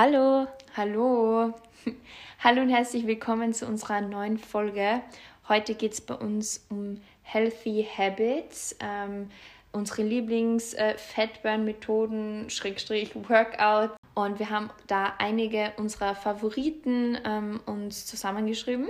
[0.00, 0.46] Hallo.
[0.76, 1.52] Hallo.
[2.38, 5.02] Hallo und herzlich willkommen zu unserer neuen Folge.
[5.48, 9.28] Heute geht es bei uns um Healthy Habits, ähm,
[9.72, 13.90] unsere Lieblings-Fatburn-Methoden, Schrägstrich Workout.
[14.14, 18.86] Und wir haben da einige unserer Favoriten ähm, uns zusammengeschrieben.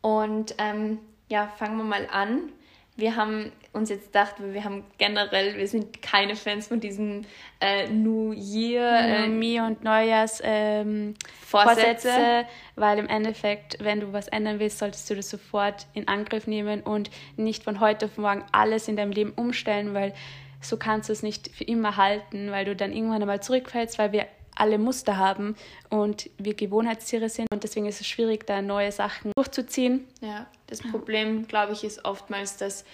[0.00, 2.50] Und ähm, ja, fangen wir mal an
[2.96, 7.26] wir haben uns jetzt gedacht, wir haben generell, wir sind keine Fans von diesem
[7.60, 11.14] äh, New Year, äh, Me und Neujahrs ähm,
[11.44, 12.08] Vorsätze.
[12.08, 16.46] Vorsätze, weil im Endeffekt, wenn du was ändern willst, solltest du das sofort in Angriff
[16.46, 20.14] nehmen und nicht von heute auf morgen alles in deinem Leben umstellen, weil
[20.62, 24.12] so kannst du es nicht für immer halten, weil du dann irgendwann einmal zurückfällst, weil
[24.12, 25.54] wir alle Muster haben
[25.90, 30.06] und wir Gewohnheitstiere sind und deswegen ist es schwierig, da neue Sachen durchzuziehen.
[30.20, 32.84] Ja, das Problem, glaube ich, ist oftmals, dass,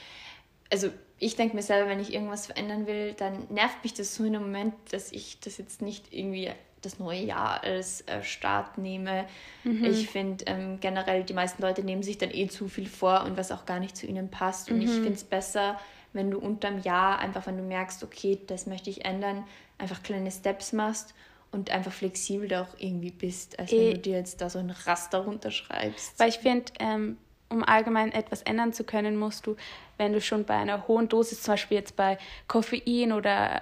[0.71, 4.25] also ich denke mir selber, wenn ich irgendwas verändern will, dann nervt mich das so
[4.25, 6.51] in einem Moment, dass ich das jetzt nicht irgendwie
[6.83, 9.27] das neue Jahr als äh, Start nehme.
[9.63, 9.85] Mhm.
[9.85, 13.37] Ich finde ähm, generell, die meisten Leute nehmen sich dann eh zu viel vor und
[13.37, 14.69] was auch gar nicht zu ihnen passt.
[14.69, 14.83] Und mhm.
[14.83, 15.79] ich finde es besser,
[16.13, 19.45] wenn du unterm Jahr einfach, wenn du merkst, okay, das möchte ich ändern,
[19.79, 21.15] einfach kleine Steps machst
[21.53, 24.59] und einfach flexibel da auch irgendwie bist, als wenn e du dir jetzt da so
[24.59, 26.19] ein Raster runterschreibst.
[26.19, 27.19] Weil ich finde, ähm,
[27.51, 29.57] um allgemein etwas ändern zu können, musst du,
[29.99, 33.61] wenn du schon bei einer hohen Dosis, zum Beispiel jetzt bei Koffein oder äh,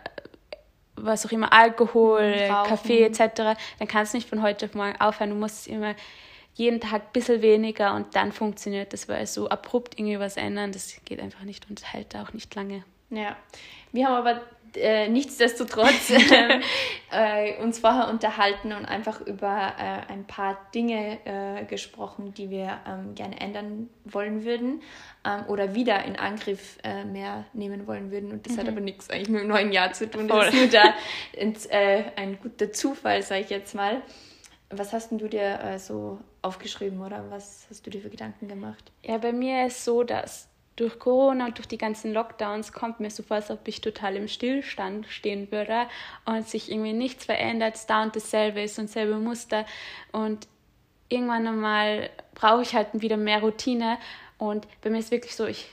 [0.94, 2.68] was auch immer, Alkohol, Rauchen.
[2.68, 5.30] Kaffee etc., dann kannst du nicht von heute auf morgen aufhören.
[5.30, 5.94] Du musst immer
[6.54, 10.72] jeden Tag ein bisschen weniger und dann funktioniert das, weil so abrupt irgendwie was ändern,
[10.72, 12.84] das geht einfach nicht und hält auch nicht lange.
[13.10, 13.36] Ja,
[13.92, 14.40] wir haben aber
[14.76, 16.10] äh, nichtsdestotrotz
[17.10, 22.78] äh, uns vorher unterhalten und einfach über äh, ein paar Dinge äh, gesprochen, die wir
[22.86, 24.82] ähm, gerne ändern wollen würden
[25.24, 28.32] ähm, oder wieder in Angriff äh, mehr nehmen wollen würden.
[28.32, 28.60] Und das mhm.
[28.60, 30.28] hat aber nichts eigentlich mit dem neuen Jahr zu tun.
[30.28, 30.46] Voll.
[30.46, 30.94] Das ist nur da
[31.32, 34.02] ins, ein guter Zufall, sage ich jetzt mal.
[34.68, 38.92] Was hast denn du dir so aufgeschrieben oder was hast du dir für Gedanken gemacht?
[39.02, 40.49] Ja, bei mir ist so, dass
[40.80, 44.16] durch Corona und durch die ganzen Lockdowns kommt mir so vor, als ob ich total
[44.16, 45.86] im Stillstand stehen würde
[46.24, 49.66] und sich irgendwie nichts verändert, es da und dasselbe ist und selbe Muster.
[50.10, 50.48] Und
[51.10, 53.98] irgendwann einmal brauche ich halt wieder mehr Routine.
[54.38, 55.68] Und bei mir ist wirklich so, ich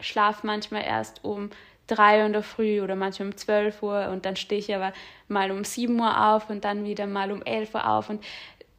[0.00, 1.50] schlafe manchmal erst um
[1.86, 4.92] drei Uhr in der Früh oder manchmal um zwölf Uhr und dann stehe ich aber
[5.28, 8.24] mal um sieben Uhr auf und dann wieder mal um elf Uhr auf und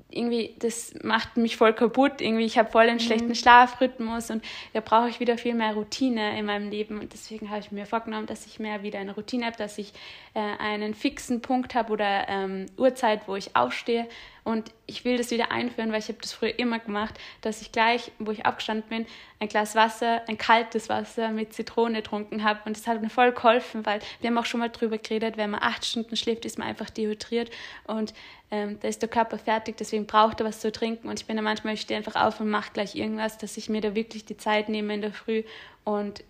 [0.09, 2.22] irgendwie, das macht mich voll kaputt.
[2.22, 3.01] Irgendwie, ich habe voll einen mhm.
[3.01, 7.00] schlechten Schlafrhythmus und da brauche ich wieder viel mehr Routine in meinem Leben.
[7.00, 9.91] Und deswegen habe ich mir vorgenommen, dass ich mehr wieder eine Routine habe, dass ich
[10.34, 14.07] äh, einen fixen Punkt habe oder ähm, Uhrzeit, wo ich aufstehe.
[14.45, 17.74] Und ich will das wieder einführen, weil ich habe das früher immer gemacht, dass ich
[17.74, 19.06] gleich, wo ich aufgestanden bin,
[19.41, 22.62] ein Glas Wasser, ein kaltes Wasser mit Zitrone getrunken habe.
[22.63, 25.50] Und das hat mir voll geholfen, weil wir haben auch schon mal drüber geredet, wenn
[25.50, 27.51] man acht Stunden schläft, ist man einfach dehydriert.
[27.88, 28.13] Und
[28.50, 31.09] ähm, da ist der Körper fertig, deswegen braucht er was zu trinken.
[31.09, 33.69] Und ich bin da manchmal, ich stehe einfach auf und mache gleich irgendwas, dass ich
[33.69, 35.44] mir da wirklich die Zeit nehme in der Früh
[35.84, 36.24] und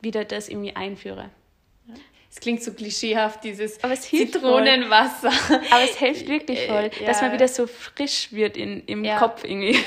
[0.00, 1.30] wieder das irgendwie einführe.
[2.34, 5.30] Es klingt so klischeehaft, dieses Zitronenwasser.
[5.30, 5.60] Voll.
[5.70, 7.06] Aber es hilft wirklich äh, voll, ja.
[7.06, 9.18] dass man wieder so frisch wird in, im ja.
[9.18, 9.78] Kopf irgendwie.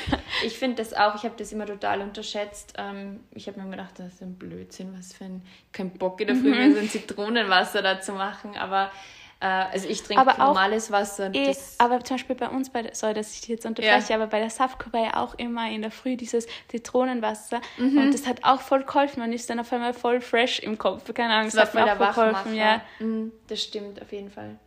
[0.46, 2.74] Ich finde das auch, ich habe das immer total unterschätzt.
[2.78, 5.42] Ähm, ich habe mir gedacht, das ist ein Blödsinn, was für ein,
[5.72, 6.74] kein Bock in der Früh, mhm.
[6.76, 8.56] so ein Zitronenwasser da zu machen.
[8.56, 8.90] Aber äh,
[9.46, 11.30] also ich trinke aber normales Wasser.
[11.34, 14.16] Eh, aber zum Beispiel bei uns, bei, sorry, dass ich dich jetzt unterbreche, ja.
[14.16, 17.98] aber bei der Safko war ja auch immer in der Früh dieses Zitronenwasser mhm.
[17.98, 19.20] und das hat auch voll geholfen.
[19.20, 21.14] Man ist dann auf einmal voll fresh im Kopf.
[21.14, 22.56] Keine Ahnung, das, hat mir auch geholfen.
[22.56, 22.82] Ja.
[23.00, 24.58] Mhm, das stimmt auf jeden Fall.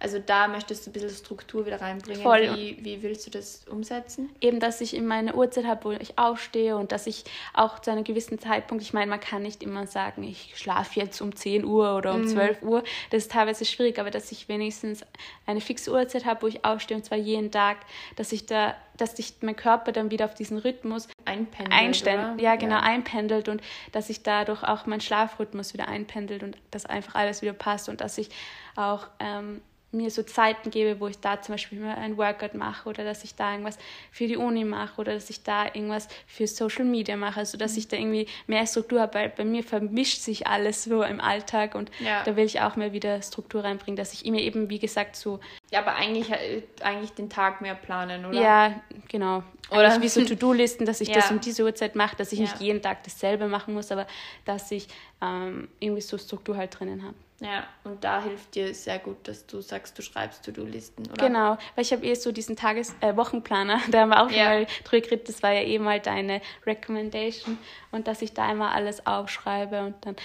[0.00, 2.22] Also da möchtest du ein bisschen Struktur wieder reinbringen.
[2.22, 2.56] Voll.
[2.56, 4.30] Wie, wie willst du das umsetzen?
[4.40, 7.90] Eben, dass ich in meine Uhrzeit habe, wo ich aufstehe und dass ich auch zu
[7.90, 11.66] einem gewissen Zeitpunkt, ich meine, man kann nicht immer sagen, ich schlafe jetzt um 10
[11.66, 12.28] Uhr oder um mm.
[12.28, 12.82] 12 Uhr.
[13.10, 15.04] Das ist teilweise schwierig, aber dass ich wenigstens
[15.46, 17.76] eine fixe Uhrzeit habe, wo ich aufstehe und zwar jeden Tag,
[18.16, 22.56] dass ich da dass sich mein Körper dann wieder auf diesen Rhythmus einpendelt, einstellen, ja
[22.56, 22.82] genau ja.
[22.82, 23.62] einpendelt und
[23.92, 28.02] dass sich dadurch auch mein Schlafrhythmus wieder einpendelt und dass einfach alles wieder passt und
[28.02, 28.28] dass ich
[28.76, 32.88] auch ähm, mir so Zeiten gebe, wo ich da zum Beispiel mal ein Workout mache
[32.88, 33.78] oder dass ich da irgendwas
[34.12, 37.76] für die Uni mache oder dass ich da irgendwas für Social Media mache, also dass
[37.76, 41.74] ich da irgendwie mehr Struktur habe, weil bei mir vermischt sich alles so im Alltag
[41.74, 42.22] und ja.
[42.24, 45.40] da will ich auch mehr wieder Struktur reinbringen, dass ich mir eben, wie gesagt, so...
[45.70, 48.40] Ja, aber eigentlich, äh, eigentlich den Tag mehr planen, oder?
[48.40, 49.44] Ja, genau.
[49.70, 51.14] Oder eigentlich wie so To-Do-Listen, dass ich ja.
[51.14, 52.46] das um diese Uhrzeit mache, dass ich ja.
[52.46, 54.06] nicht jeden Tag dasselbe machen muss, aber
[54.44, 54.88] dass ich
[55.22, 57.14] ähm, irgendwie so Struktur halt drinnen habe.
[57.40, 61.26] Ja, und da hilft dir sehr gut, dass du sagst, du schreibst To-Do-Listen, oder?
[61.26, 64.44] Genau, weil ich habe eh so diesen Tages-, äh, Wochenplaner, da haben wir auch ja.
[64.44, 67.56] mal drüber geredet, das war ja eh mal deine Recommendation
[67.92, 70.16] und dass ich da einmal alles aufschreibe und dann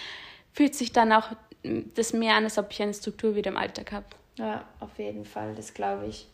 [0.52, 1.30] fühlt sich dann auch
[1.64, 4.06] das mehr an, als ob ich eine Struktur wieder im Alltag habe.
[4.38, 6.28] Ja, auf jeden Fall, das glaube ich.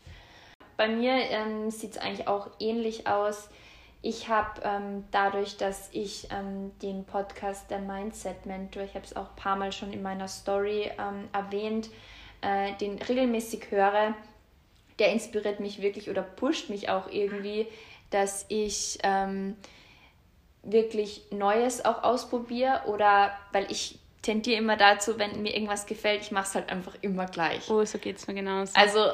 [0.78, 3.50] bei mir ähm, sieht es eigentlich auch ähnlich aus.
[4.02, 9.16] Ich habe ähm, dadurch, dass ich ähm, den Podcast der Mindset Mentor, ich habe es
[9.16, 11.92] auch ein paar Mal schon in meiner Story ähm, erwähnt,
[12.42, 14.16] äh, den regelmäßig höre,
[14.98, 17.68] der inspiriert mich wirklich oder pusht mich auch irgendwie,
[18.10, 19.56] dass ich ähm,
[20.64, 26.32] wirklich Neues auch ausprobiere oder weil ich tendiere immer dazu, wenn mir irgendwas gefällt, ich
[26.32, 27.70] mache es halt einfach immer gleich.
[27.70, 28.74] Oh, so geht es mir genauso.
[28.76, 29.12] Also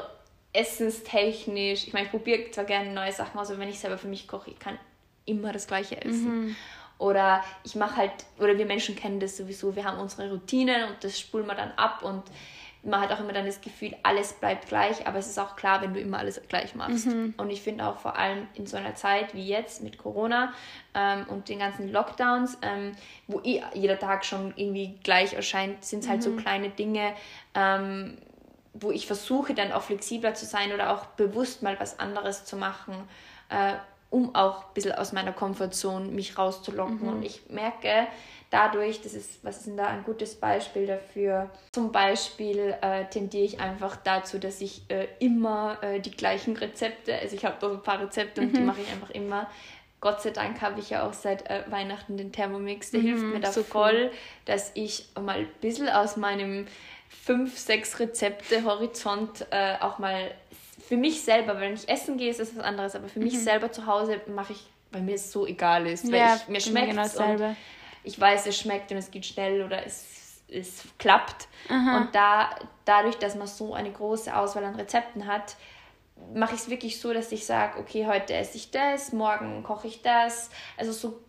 [0.52, 4.08] essenstechnisch, ich meine, ich probiere zwar gerne neue Sachen aus, aber wenn ich selber für
[4.08, 4.78] mich koche, ich kann
[5.24, 6.46] immer das Gleiche essen.
[6.46, 6.56] Mhm.
[6.98, 10.96] Oder ich mache halt, oder wir Menschen kennen das sowieso, wir haben unsere Routinen und
[11.04, 12.24] das spulen wir dann ab und
[12.88, 15.82] man hat auch immer dann das Gefühl, alles bleibt gleich, aber es ist auch klar,
[15.82, 17.06] wenn du immer alles gleich machst.
[17.06, 17.34] Mhm.
[17.36, 20.52] Und ich finde auch vor allem in so einer Zeit wie jetzt mit Corona
[20.94, 22.92] ähm, und den ganzen Lockdowns, ähm,
[23.26, 26.24] wo eh jeder Tag schon irgendwie gleich erscheint, sind es halt mhm.
[26.24, 27.12] so kleine Dinge,
[27.54, 28.18] ähm,
[28.74, 32.56] wo ich versuche dann auch flexibler zu sein oder auch bewusst mal was anderes zu
[32.56, 32.94] machen.
[33.50, 33.74] Äh,
[34.10, 37.02] um auch ein bisschen aus meiner Komfortzone mich rauszulocken.
[37.02, 37.08] Mhm.
[37.08, 38.06] Und ich merke,
[38.50, 41.50] dadurch, das ist, was ist denn da ein gutes Beispiel dafür?
[41.72, 47.14] Zum Beispiel äh, tendiere ich einfach dazu, dass ich äh, immer äh, die gleichen Rezepte,
[47.14, 48.56] also ich habe da ein paar Rezepte und mhm.
[48.56, 49.50] die mache ich einfach immer.
[50.00, 53.24] Gott sei Dank habe ich ja auch seit äh, Weihnachten den Thermomix, der mhm, hilft
[53.24, 54.10] mir da so voll, cool.
[54.44, 56.66] dass ich mal ein bisschen aus meinem
[57.08, 60.30] fünf, sechs Rezepte Horizont äh, auch mal
[60.86, 63.26] für mich selber, wenn ich essen gehe, ist das was anderes, aber für mhm.
[63.26, 66.48] mich selber zu Hause mache ich, weil mir es so egal ist, weil ja, ich,
[66.48, 67.54] mir schmeckt es genau
[68.08, 71.46] ich weiß, es schmeckt und es geht schnell oder es, es klappt.
[71.68, 71.98] Aha.
[71.98, 72.50] Und da,
[72.84, 75.56] dadurch, dass man so eine große Auswahl an Rezepten hat,
[76.34, 79.88] mache ich es wirklich so, dass ich sage, okay, heute esse ich das, morgen koche
[79.88, 80.50] ich das.
[80.76, 81.20] Also so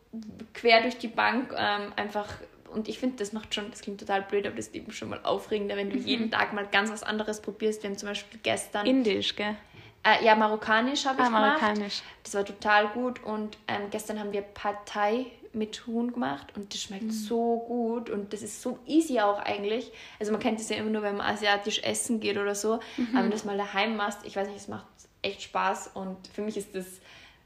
[0.53, 2.27] quer durch die Bank ähm, einfach.
[2.71, 5.09] Und ich finde, das macht schon, das klingt total blöd, aber das ist eben schon
[5.09, 6.05] mal aufregender, wenn du mhm.
[6.05, 7.83] jeden Tag mal ganz was anderes probierst.
[7.83, 8.85] Wir haben zum Beispiel gestern.
[8.85, 9.55] Indisch, gell?
[10.03, 11.61] Äh, ja, marokkanisch habe ich ah, gemacht.
[11.61, 12.01] Marokkanisch.
[12.23, 13.21] Das war total gut.
[13.23, 17.11] Und ähm, gestern haben wir Pad Thai mit Huhn gemacht und das schmeckt mhm.
[17.11, 19.91] so gut und das ist so easy auch eigentlich.
[20.19, 23.07] Also man kennt das ja immer nur, wenn man asiatisch essen geht oder so, mhm.
[23.11, 24.85] aber wenn du das mal daheim machst, ich weiß nicht, es macht
[25.21, 26.85] echt Spaß und für mich ist das,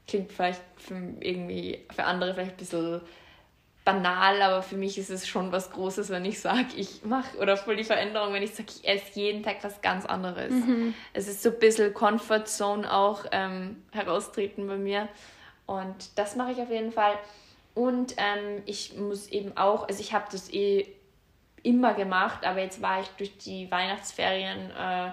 [0.06, 3.00] klingt vielleicht für irgendwie, für andere vielleicht ein bisschen
[3.84, 7.56] banal, aber für mich ist es schon was Großes, wenn ich sage, ich mache oder
[7.56, 10.52] voll die Veränderung, wenn ich sage, ich esse jeden Tag was ganz anderes.
[10.52, 10.94] Mhm.
[11.12, 15.08] Es ist so ein bisschen Comfort Zone auch ähm, heraustreten bei mir
[15.66, 17.14] und das mache ich auf jeden Fall.
[17.74, 20.86] Und ähm, ich muss eben auch, also ich habe das eh
[21.62, 25.10] immer gemacht, aber jetzt war ich durch die Weihnachtsferien, äh,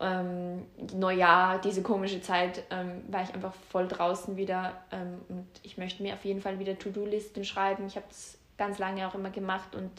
[0.00, 4.82] ähm, Neujahr, diese komische Zeit, ähm, war ich einfach voll draußen wieder.
[4.90, 7.86] Ähm, und ich möchte mir auf jeden Fall wieder To-Do-Listen schreiben.
[7.86, 9.90] Ich habe es ganz lange auch immer gemacht und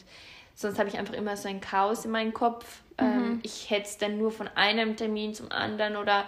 [0.54, 2.80] sonst habe ich einfach immer so ein Chaos in meinem Kopf.
[2.98, 3.40] Ähm, mhm.
[3.42, 6.24] ich hätte es dann nur von einem Termin zum anderen oder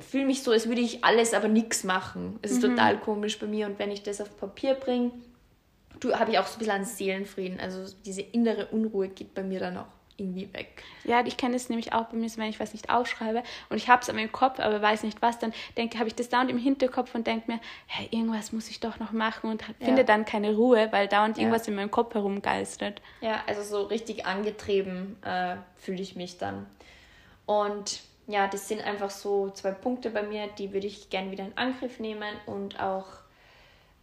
[0.00, 2.38] fühle mich so, als würde ich alles, aber nichts machen.
[2.42, 2.70] Es ist mhm.
[2.70, 5.12] total komisch bei mir und wenn ich das auf Papier bringe,
[6.12, 7.60] habe ich auch so ein bisschen an Seelenfrieden.
[7.60, 9.86] Also diese innere Unruhe geht bei mir dann auch
[10.18, 10.82] irgendwie weg.
[11.04, 13.88] Ja, ich kenne es nämlich auch bei mir, wenn ich was nicht aufschreibe und ich
[13.88, 16.50] habe es an meinem Kopf, aber weiß nicht was, dann denke, habe ich das dauernd
[16.50, 19.74] im Hinterkopf und denke mir, hey, irgendwas muss ich doch noch machen und ja.
[19.80, 21.42] finde dann keine Ruhe, weil dauernd ja.
[21.42, 23.02] irgendwas in meinem Kopf herumgeistert.
[23.20, 26.66] Ja, also so richtig angetrieben äh, fühle ich mich dann.
[27.44, 31.44] Und ja, das sind einfach so zwei Punkte bei mir, die würde ich gerne wieder
[31.44, 33.06] in Angriff nehmen und auch,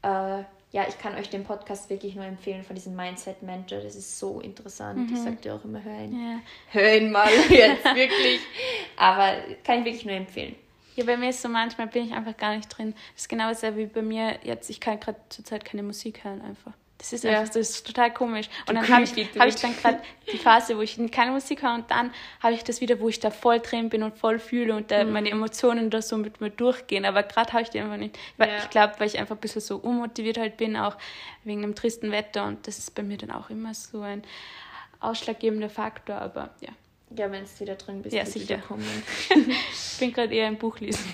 [0.02, 3.82] äh, ja, ich kann euch den Podcast wirklich nur empfehlen von diesem Mindset Mentor.
[3.82, 5.10] Das ist so interessant.
[5.10, 5.14] Mhm.
[5.14, 6.14] Ich sage dir auch immer, hör ihn.
[6.14, 6.40] Ja.
[6.72, 8.40] Hör ihn mal jetzt wirklich.
[8.98, 10.56] Aber kann ich wirklich nur empfehlen.
[10.96, 12.94] Ja, bei mir ist so manchmal bin ich einfach gar nicht drin.
[13.14, 14.70] Das ist genau dasselbe wie bei mir jetzt.
[14.70, 16.74] Ich kann gerade zurzeit keine Musik hören einfach.
[16.98, 18.48] Das ist einfach, das ist total komisch.
[18.68, 20.00] Und dann habe ich, hab ich dann gerade
[20.32, 23.20] die Phase, wo ich keine Musik höre und dann habe ich das wieder, wo ich
[23.20, 25.12] da voll drin bin und voll fühle und da mhm.
[25.12, 27.04] meine Emotionen da so mit mir durchgehen.
[27.04, 28.18] Aber gerade habe ich die einfach nicht.
[28.38, 28.58] Weil ja.
[28.58, 30.96] Ich glaube, weil ich einfach ein bisschen so unmotiviert halt bin, auch
[31.44, 34.24] wegen dem tristen Wetter und das ist bei mir dann auch immer so ein
[35.02, 36.70] ausschlaggebender Faktor, aber ja.
[37.16, 38.58] Ja, wenn du wieder drin bist, ja, sicher.
[38.58, 38.88] kommen.
[39.30, 41.14] ich bin gerade eher im Buch lesen.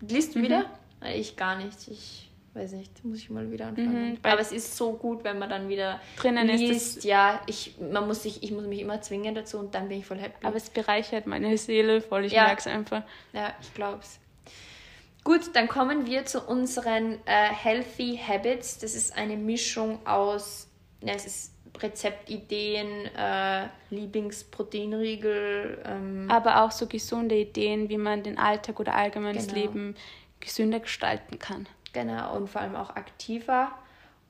[0.00, 0.60] Liest du wieder?
[0.60, 1.06] Mhm.
[1.14, 1.88] Ich gar nicht.
[1.88, 4.12] Ich weiß nicht, muss ich mal wieder anfangen.
[4.12, 6.98] Mhm, Aber es ist so gut, wenn man dann wieder drinnen liest.
[6.98, 10.00] Ist ja, ich, man muss sich, ich muss mich immer zwingen dazu und dann bin
[10.00, 10.44] ich voll happy.
[10.44, 12.44] Aber es bereichert meine Seele voll, ich ja.
[12.44, 13.02] merke es einfach.
[13.32, 14.18] Ja, ich glaube es.
[15.22, 18.78] Gut, dann kommen wir zu unseren äh, Healthy Habits.
[18.78, 20.66] Das ist eine Mischung aus,
[21.02, 25.82] ja, es ist Rezeptideen, äh, Lieblingsproteinriegel.
[25.84, 29.44] Ähm, Aber auch so gesunde Ideen, wie man den Alltag oder allgemein genau.
[29.44, 29.94] das Leben
[30.40, 31.68] gesünder gestalten kann.
[31.92, 33.70] Genau, und vor allem auch aktiver.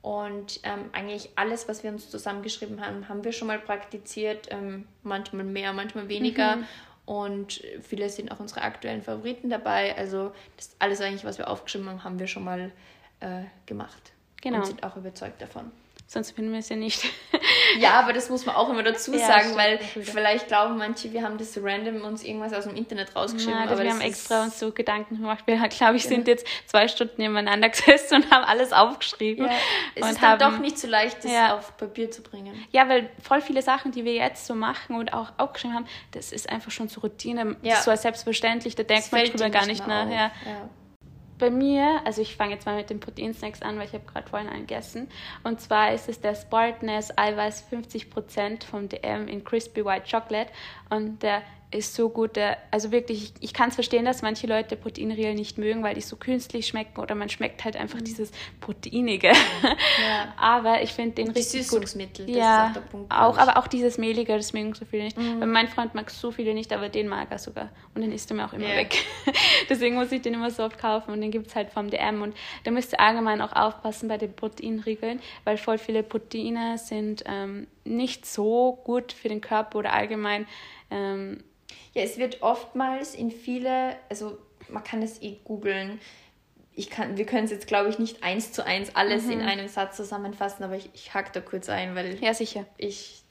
[0.01, 4.47] Und ähm, eigentlich alles, was wir uns zusammengeschrieben haben, haben wir schon mal praktiziert.
[4.49, 6.57] Ähm, manchmal mehr, manchmal weniger.
[6.57, 6.65] Mhm.
[7.05, 9.95] Und viele sind auch unsere aktuellen Favoriten dabei.
[9.97, 12.71] Also das alles eigentlich, was wir aufgeschrieben haben, haben wir schon mal
[13.19, 14.13] äh, gemacht.
[14.41, 14.57] Genau.
[14.57, 15.71] Und sind auch überzeugt davon
[16.11, 17.05] sonst finden wir es ja nicht.
[17.79, 21.23] ja, aber das muss man auch immer dazu ja, sagen, weil vielleicht glauben manche, wir
[21.23, 23.57] haben das random uns irgendwas aus dem Internet rausgeschrieben.
[23.57, 25.47] Ja, aber wir haben extra uns so Gedanken gemacht.
[25.47, 29.45] Wir, glaube ich, sind jetzt zwei Stunden nebeneinander gesessen und haben alles aufgeschrieben.
[29.45, 29.51] Ja,
[29.95, 31.55] es und ist dann haben, doch nicht so leicht, das ja.
[31.55, 32.61] auf Papier zu bringen.
[32.71, 36.33] Ja, weil voll viele Sachen, die wir jetzt so machen und auch aufgeschrieben haben, das
[36.33, 37.55] ist einfach schon zur Routine.
[37.61, 37.75] Ja.
[37.75, 40.09] Das ist so selbstverständlich, da denkt das man drüber gar nicht nach.
[40.09, 40.31] Ja
[41.41, 44.29] bei mir, also ich fange jetzt mal mit den Proteinsnacks an, weil ich habe gerade
[44.29, 45.09] vorhin einen gegessen.
[45.43, 50.51] Und zwar ist es der Spartness Eiweiß 50% vom DM in Crispy White Chocolate.
[50.91, 52.37] Und der ist so gut.
[52.69, 56.01] Also wirklich, ich, ich kann es verstehen, dass manche Leute Proteinriegel nicht mögen, weil die
[56.01, 58.03] so künstlich schmecken oder man schmeckt halt einfach mhm.
[58.03, 59.27] dieses Proteinige.
[59.27, 60.33] Ja.
[60.37, 62.35] aber ich finde den Und richtig Süßungsmittel, gut.
[62.35, 63.11] ja, ist auch der Punkt.
[63.11, 65.17] Auch, aber auch dieses Mehlige, das mögen so viele nicht.
[65.17, 65.39] Mhm.
[65.39, 67.69] Weil mein Freund mag so viele nicht, aber den mag er sogar.
[67.95, 68.77] Und den isst er mir auch immer yeah.
[68.77, 69.05] weg.
[69.69, 72.21] Deswegen muss ich den immer so oft kaufen und den gibt es halt vom DM.
[72.21, 77.23] Und da müsst ihr allgemein auch aufpassen bei den Proteinriegeln, weil voll viele Proteine sind
[77.25, 80.47] ähm, nicht so gut für den Körper oder allgemein
[80.91, 81.43] ähm,
[81.93, 84.37] ja, es wird oftmals in viele, also
[84.69, 85.99] man kann es eh googeln.
[86.73, 89.31] Ich kann, wir können es jetzt, glaube ich, nicht eins zu eins alles mhm.
[89.31, 92.65] in einem Satz zusammenfassen, aber ich, ich hack da kurz ein, weil ja, sicher.
[92.77, 93.23] ich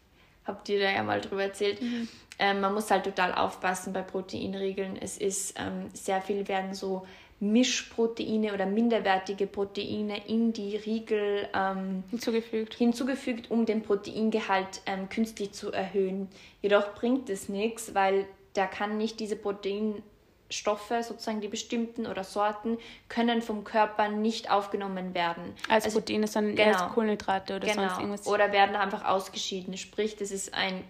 [0.45, 1.80] habe dir da ja mal drüber erzählt.
[1.80, 2.09] Mhm.
[2.38, 4.97] Ähm, man muss halt total aufpassen bei Proteinriegeln.
[5.00, 7.07] Es ist ähm, sehr viel werden so
[7.40, 12.75] Mischproteine oder minderwertige Proteine in die Riegel ähm, hinzugefügt.
[12.75, 16.28] hinzugefügt, um den Proteingehalt ähm, künstlich zu erhöhen.
[16.61, 22.76] Jedoch bringt es nichts, weil der kann nicht diese Proteinstoffe, sozusagen die bestimmten oder Sorten,
[23.09, 25.54] können vom Körper nicht aufgenommen werden.
[25.70, 28.26] Als also, Proteine, sondern genau, eher als Kohlenhydrate oder genau, sonst irgendwas.
[28.26, 29.78] Oder werden einfach ausgeschieden.
[29.78, 30.85] Sprich, das ist ein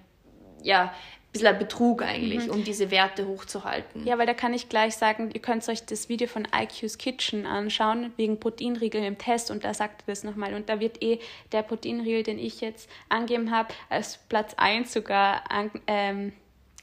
[0.62, 0.92] ja,
[1.32, 2.50] bisschen ein Betrug eigentlich, mhm.
[2.52, 4.04] um diese Werte hochzuhalten.
[4.04, 7.46] Ja, weil da kann ich gleich sagen, ihr könnt euch das Video von IQ's Kitchen
[7.46, 10.54] anschauen, wegen Proteinriegeln im Test und da sagt er das nochmal.
[10.54, 11.20] Und da wird eh
[11.52, 16.32] der Proteinriegel, den ich jetzt angegeben habe, als Platz 1 sogar an, ähm,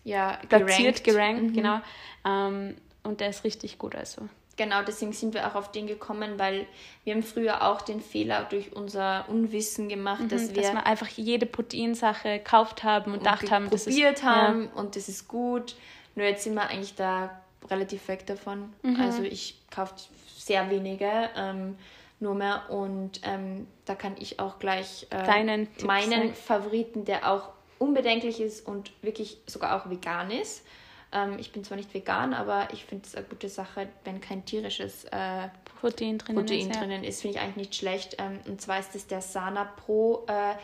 [0.04, 1.54] ja, platziert, gerankt, mhm.
[1.54, 1.82] genau.
[2.26, 4.30] Ähm, und der ist richtig gut, also.
[4.58, 6.66] Genau, deswegen sind wir auch auf den gekommen, weil
[7.04, 10.86] wir haben früher auch den Fehler durch unser Unwissen gemacht, mhm, dass wir dass wir
[10.86, 14.82] einfach jede Proteinsache gekauft haben und, und gedacht haben, das probiert haben ja.
[14.82, 15.76] und das ist gut.
[16.16, 18.74] Nur jetzt sind wir eigentlich da relativ weg davon.
[18.82, 19.00] Mhm.
[19.00, 19.94] Also ich kaufe
[20.38, 21.78] sehr wenige ähm,
[22.20, 28.42] nur mehr und ähm, da kann ich auch gleich äh, meinen Favoriten, der auch unbedenklich
[28.42, 30.64] ist und wirklich sogar auch vegan ist.
[31.12, 34.46] Ähm, ich bin zwar nicht vegan, aber ich finde es eine gute Sache, wenn kein
[34.46, 35.50] tierisches äh,
[35.80, 36.80] Protein drinnen Protein ist.
[36.80, 38.16] Drinnen ist finde ich eigentlich nicht schlecht.
[38.20, 40.56] Ähm, und zwar ist es der Sana Pro äh,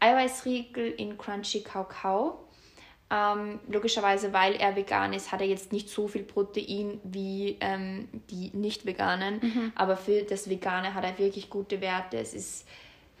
[0.00, 2.46] Eiweißriegel in Crunchy Kakao.
[3.12, 8.08] Ähm, logischerweise, weil er vegan ist, hat er jetzt nicht so viel Protein wie ähm,
[8.30, 9.40] die nicht veganen.
[9.42, 9.72] Mhm.
[9.74, 12.18] Aber für das Vegane hat er wirklich gute Werte.
[12.18, 12.68] Es ist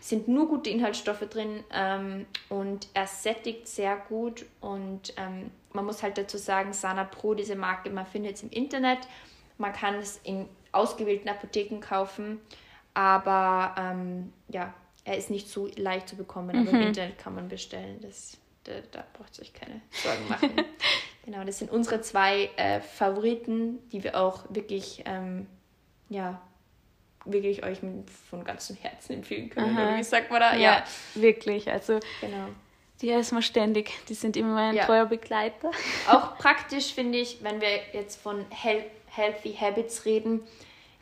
[0.00, 6.02] sind nur gute Inhaltsstoffe drin ähm, und er sättigt sehr gut und ähm, man muss
[6.02, 8.98] halt dazu sagen, Sana Pro, diese Marke, man findet es im Internet,
[9.58, 12.40] man kann es in ausgewählten Apotheken kaufen,
[12.94, 14.72] aber ähm, ja,
[15.04, 16.82] er ist nicht so leicht zu bekommen, aber mhm.
[16.82, 20.50] im Internet kann man bestellen, das, da, da braucht ihr euch keine Sorgen machen.
[21.24, 25.46] genau, das sind unsere zwei äh, Favoriten, die wir auch wirklich ähm,
[26.08, 26.40] ja,
[27.24, 27.78] wirklich euch
[28.30, 29.76] von ganzem Herzen empfehlen können.
[29.76, 29.88] Aha.
[29.88, 30.54] Oder wie sagt man da?
[30.54, 30.84] Ja, ja,
[31.14, 31.70] wirklich.
[31.70, 32.48] Also genau.
[33.02, 33.92] die essen wir ständig.
[34.08, 34.86] Die sind immer mein ja.
[34.86, 35.70] treuer Begleiter.
[36.08, 40.40] Auch praktisch finde ich, wenn wir jetzt von Hel Healthy Habits reden.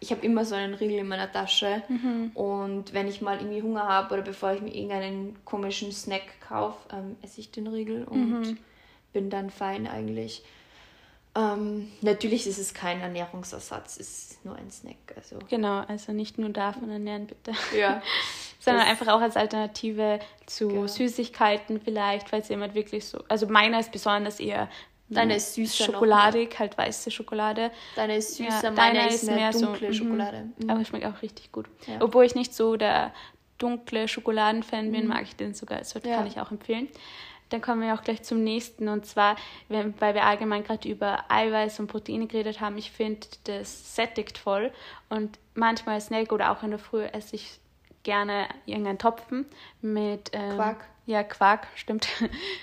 [0.00, 2.30] Ich habe immer so einen Riegel in meiner Tasche mhm.
[2.34, 6.78] und wenn ich mal irgendwie Hunger habe oder bevor ich mir irgendeinen komischen Snack kaufe,
[6.94, 8.58] ähm, esse ich den Riegel und mhm.
[9.12, 10.42] bin dann fein eigentlich.
[11.38, 14.96] Ähm, natürlich ist es kein Ernährungsersatz, es ist nur ein Snack.
[15.16, 15.38] Also.
[15.48, 17.52] Genau, also nicht nur davon ernähren, bitte.
[17.78, 18.02] Ja.
[18.58, 20.86] Sondern einfach auch als Alternative zu genau.
[20.88, 23.22] Süßigkeiten vielleicht, falls jemand wirklich so.
[23.28, 24.68] Also meiner ist besonders eher
[25.10, 27.70] Deine ist süßer Schokoladig, halt weiße Schokolade.
[27.96, 30.08] Deine ist süßer, ja, meine ist mehr, dunkle so, mhm.
[30.08, 30.48] Schokolade.
[30.58, 30.68] Mhm.
[30.68, 31.66] Aber schmeckt auch richtig gut.
[31.86, 32.00] Ja.
[32.00, 33.14] Obwohl ich nicht so der
[33.56, 35.08] dunkle Schokoladenfan bin, mhm.
[35.08, 35.78] mag ich den sogar.
[35.78, 36.16] Also ja.
[36.16, 36.88] kann ich auch empfehlen.
[37.50, 38.88] Dann kommen wir auch gleich zum nächsten.
[38.88, 39.36] Und zwar,
[39.68, 44.72] weil wir allgemein gerade über Eiweiß und Proteine geredet haben, ich finde, das sättigt voll.
[45.08, 47.60] Und manchmal Snack oder auch in der Früh esse ich
[48.08, 49.44] gerne irgendeinen Topfen
[49.82, 50.84] mit ähm, Quark.
[51.04, 52.06] Ja, Quark, stimmt.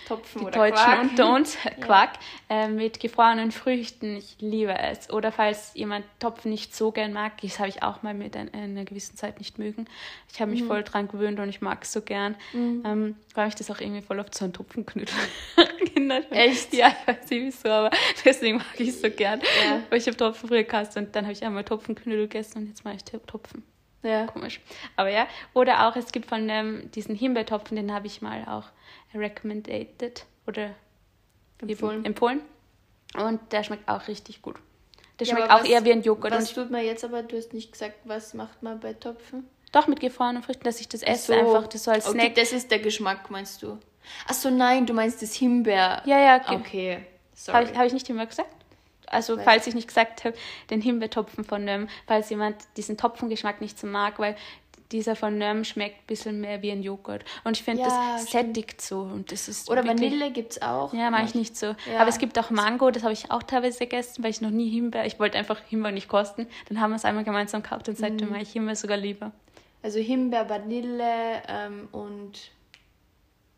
[0.08, 1.02] Topfen Die oder Deutschen Quark.
[1.02, 2.12] unter uns, Quark,
[2.50, 4.16] äh, mit gefrorenen Früchten.
[4.18, 5.10] Ich liebe es.
[5.12, 8.54] Oder falls jemand Topfen nicht so gern mag, das habe ich auch mal mit ein,
[8.54, 9.88] einer gewissen Zeit nicht mögen.
[10.32, 10.68] Ich habe mich Mhm.
[10.68, 12.36] voll dran gewöhnt und ich mag es so gern.
[12.54, 15.16] Ähm, weil mich das auch irgendwie voll oft so an Topfenknödel
[15.58, 16.32] erinnert.
[16.32, 16.72] Echt?
[16.74, 17.90] Ja, ich weiß nicht wieso, aber
[18.26, 19.40] deswegen mag ich es so gern.
[19.66, 19.80] Ja.
[19.90, 22.86] Weil ich habe Topfen früher gehasst und dann habe ich einmal Topfenknödel gegessen und jetzt
[22.86, 23.64] mache ich Topfen.
[24.06, 24.28] Ja.
[24.28, 24.62] Komisch.
[24.96, 28.66] Aber ja, oder auch, es gibt von ähm, diesen Himbeertopfen, den habe ich mal auch
[29.14, 30.72] recommended oder
[31.62, 32.06] Empfohlen.
[32.06, 32.42] Empfohlen.
[33.18, 34.56] Und der schmeckt auch richtig gut.
[35.20, 36.32] Der Ja, schmeckt aber auch was- eher wie ein Joghurt.
[36.32, 37.24] Und Was ich, tut man jetzt aber?
[37.24, 39.48] Du hast nicht gesagt, was macht man bei Topfen?
[39.72, 42.36] doch mit gefrorenen Früchten, dass ich das esse, einfach das so als okay, Snack.
[42.36, 43.78] das ist der Geschmack, meinst du?
[44.26, 46.02] Ach so, nein, du meinst das Himbeer.
[46.06, 46.56] Ja, ja, okay.
[46.56, 47.06] Okay.
[47.54, 48.56] Habe ich, hab ich nicht immer gesagt?
[49.16, 50.36] Also, Weiß falls ich nicht gesagt habe,
[50.70, 54.36] den Himbeertopfen von Nöm, falls jemand diesen Topfengeschmack nicht so mag, weil
[54.92, 57.26] dieser von Nöm schmeckt ein bisschen mehr wie ein Joghurt.
[57.44, 59.00] Und ich finde, Ja, das sättigt so.
[59.02, 60.94] Und das ist Oder wirklich- Vanille gibt's auch.
[60.94, 61.68] Ja, mache ich nicht so.
[61.92, 64.52] Ja, Aber es gibt auch Mango, das habe ich auch teilweise gegessen, weil ich noch
[64.52, 66.46] nie Himbeer, ich wollte einfach Himbeer nicht kosten.
[66.70, 68.02] Dann haben wir es einmal gemeinsam gekauft und Mhm.
[68.04, 69.32] seitdem mache ich Himbeer sogar lieber.
[69.82, 72.52] Also Himbeer, Vanille ähm, und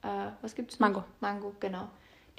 [0.03, 0.07] äh,
[0.41, 0.87] was gibt's noch?
[0.87, 1.03] Mango.
[1.19, 1.89] Mango, genau.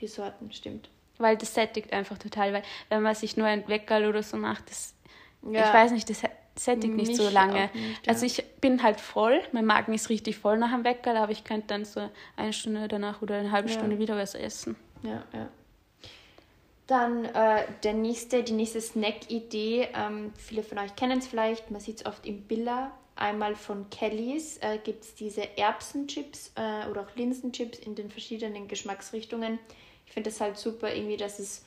[0.00, 0.88] Die Sorten, stimmt.
[1.18, 4.70] Weil das sättigt einfach total, weil wenn man sich nur ein Weckerl oder so macht,
[4.70, 4.94] das,
[5.42, 5.66] Ja.
[5.66, 6.22] ich weiß nicht, das
[6.56, 7.64] sättigt nicht so Mich lange.
[7.70, 8.12] auch nicht, ja.
[8.12, 11.44] Also ich bin halt voll, mein Magen ist richtig voll nach dem Weckerl, aber ich
[11.44, 13.75] könnte dann so eine Stunde danach oder eine halbe Ja.
[13.75, 14.76] Stunde wieder was essen.
[15.02, 15.48] Ja, ja.
[16.87, 19.88] Dann äh, der nächste, die nächste Snack-Idee.
[19.94, 22.92] Ähm, viele von euch kennen es vielleicht, man sieht es oft im Billa.
[23.14, 28.68] Einmal von Kellys äh, gibt es diese Erbsenchips äh, oder auch Linsenchips in den verschiedenen
[28.68, 29.58] Geschmacksrichtungen.
[30.08, 31.64] Ich finde das halt super, irgendwie, dass es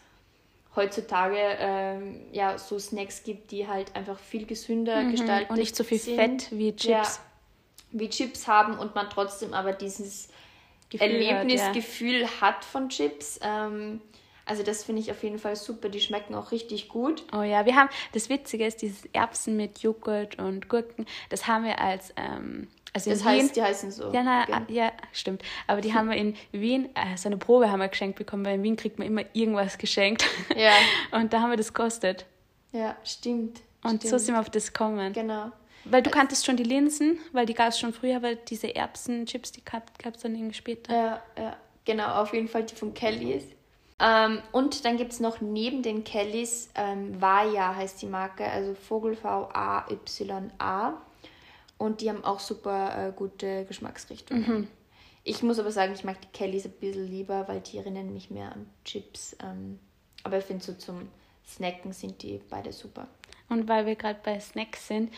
[0.75, 5.53] heutzutage ähm, ja so Snacks gibt, die halt einfach viel gesünder gestaltet Mhm.
[5.53, 6.43] Und nicht so viel sind.
[6.43, 6.88] Fett wie Chips.
[6.88, 7.03] Ja,
[7.91, 10.29] wie Chips haben und man trotzdem aber dieses
[10.89, 11.29] Gefühl hat, ja.
[11.38, 13.39] Erlebnisgefühl hat, von Chips.
[13.43, 14.01] Ähm,
[14.45, 15.89] also das finde ich auf jeden Fall super.
[15.89, 17.24] Die schmecken auch richtig gut.
[17.33, 21.63] Oh ja, wir haben, das Witzige ist, dieses Erbsen mit Joghurt und Gurken, das haben
[21.63, 24.12] wir als, ähm, also Das Wien, heißt, die heißen so.
[24.12, 25.43] Ja, na, ah, ja, stimmt.
[25.67, 28.55] Aber die haben wir in Wien, äh, so eine Probe haben wir geschenkt bekommen, weil
[28.55, 30.25] in Wien kriegt man immer irgendwas geschenkt.
[30.56, 30.73] Ja,
[31.12, 32.25] Und da haben wir das gekostet.
[32.71, 33.62] ja, stimmt.
[33.84, 34.21] Und so stimmt.
[34.21, 35.13] sind wir auf das gekommen.
[35.13, 35.51] Genau.
[35.86, 39.51] Weil du kanntest schon die Linsen, weil die gab es schon früher, weil diese Erbsenchips,
[39.54, 40.93] die gab es dann irgendwie später.
[40.93, 43.43] Ja, ja, genau, auf jeden Fall die von Kellys.
[43.99, 48.73] Ähm, und dann gibt es noch neben den Kellys, ähm, Vaya heißt die Marke, also
[48.73, 51.01] Vogel V-A-Y-A.
[51.82, 54.60] Und die haben auch super äh, gute Geschmacksrichtungen.
[54.60, 54.67] Mhm.
[55.24, 58.30] Ich muss aber sagen, ich mag die Kellys ein bisschen lieber, weil die erinnern mich
[58.30, 59.36] mehr an Chips.
[59.44, 59.80] Ähm,
[60.24, 61.10] aber ich finde so zum
[61.44, 63.08] Snacken sind die beide super.
[63.50, 65.12] Und weil wir gerade bei Snacks sind,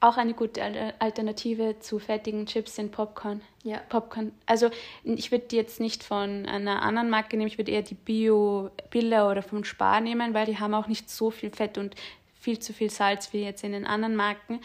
[0.00, 3.42] auch eine gute Al- Alternative zu fertigen Chips sind Popcorn.
[3.62, 3.78] Ja.
[3.90, 4.32] Popcorn.
[4.46, 4.70] Also
[5.04, 8.70] ich würde die jetzt nicht von einer anderen Marke nehmen, ich würde eher die Bio
[8.88, 11.94] Billa oder vom Spar nehmen, weil die haben auch nicht so viel Fett und
[12.46, 14.60] viel zu viel Salz wie jetzt in den anderen Marken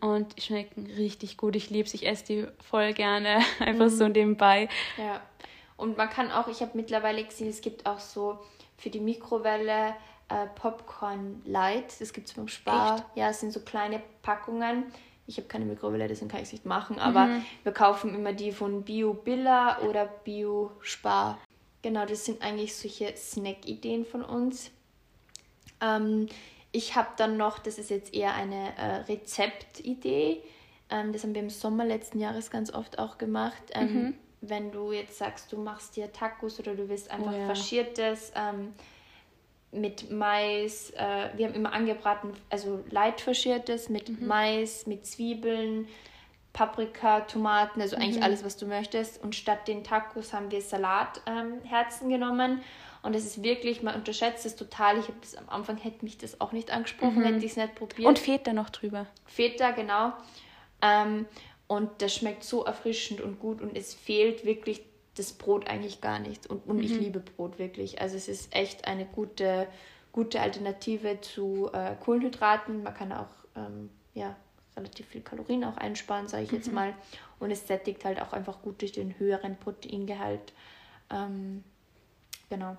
[0.00, 1.56] und die schmecken richtig gut.
[1.56, 4.68] Ich liebe es, ich esse die voll gerne, einfach so nebenbei.
[4.98, 5.22] Ja.
[5.78, 8.38] Und man kann auch, ich habe mittlerweile gesehen, es gibt auch so
[8.76, 9.94] für die Mikrowelle
[10.28, 11.98] äh, Popcorn Light.
[12.02, 12.96] Das gibt es beim Spar.
[12.96, 13.04] Echt?
[13.14, 14.92] Ja, es sind so kleine Packungen.
[15.26, 16.98] Ich habe keine Mikrowelle, deswegen kann ich es nicht machen.
[16.98, 17.30] Aber
[17.62, 21.38] wir kaufen immer die von Bio Billa oder Bio Spar.
[21.80, 24.70] Genau, das sind eigentlich solche Snack-Ideen von uns.
[25.80, 26.28] Ähm,
[26.72, 30.42] ich habe dann noch, das ist jetzt eher eine äh, Rezeptidee.
[30.90, 33.62] Ähm, das haben wir im Sommer letzten Jahres ganz oft auch gemacht.
[33.72, 37.46] Ähm, Wenn du jetzt sagst, du machst dir Tacos oder du willst einfach Oh ja.
[37.46, 38.72] faschiertes ähm,
[39.70, 40.90] mit Mais.
[40.90, 45.86] Äh, wir haben immer angebraten, also light faschiertes mit Mais, mit Zwiebeln,
[46.52, 49.22] Paprika, Tomaten, also eigentlich alles, was du möchtest.
[49.22, 52.62] Und statt den Tacos haben wir Salatherzen ähm, genommen.
[53.02, 54.98] Und es ist wirklich, man unterschätzt es total.
[54.98, 57.74] Ich habe das am Anfang hätte mich das auch nicht angesprochen, hätte ich es nicht
[57.74, 58.06] probiert.
[58.06, 59.06] Und Feta noch drüber.
[59.26, 60.12] Feta, genau.
[60.80, 61.26] Ähm,
[61.66, 64.82] und das schmeckt so erfrischend und gut und es fehlt wirklich
[65.16, 66.46] das Brot eigentlich gar nicht.
[66.46, 68.00] Und, und ich liebe Brot wirklich.
[68.00, 69.66] Also es ist echt eine gute,
[70.12, 72.82] gute Alternative zu äh, Kohlenhydraten.
[72.82, 74.36] Man kann auch ähm, ja,
[74.76, 76.94] relativ viel Kalorien auch einsparen, sage ich jetzt mal.
[77.40, 80.52] Und es sättigt halt auch einfach gut durch den höheren Proteingehalt.
[81.10, 81.64] Ähm,
[82.48, 82.76] genau.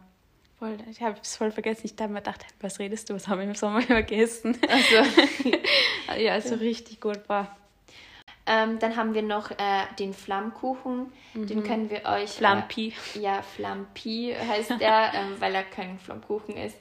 [0.64, 1.82] Voll, ich habe es voll vergessen.
[1.84, 3.16] Ich habe mir gedacht, was redest du?
[3.16, 4.58] Was haben wir im Sommer vergessen?
[4.70, 7.58] Also, ja, also richtig gut war.
[8.46, 11.12] ähm, dann haben wir noch äh, den Flammkuchen.
[11.34, 12.36] Den können wir euch.
[12.36, 12.94] Äh, Flampi.
[13.16, 16.78] Ja, Flampi heißt der, ähm, weil er kein Flammkuchen ist.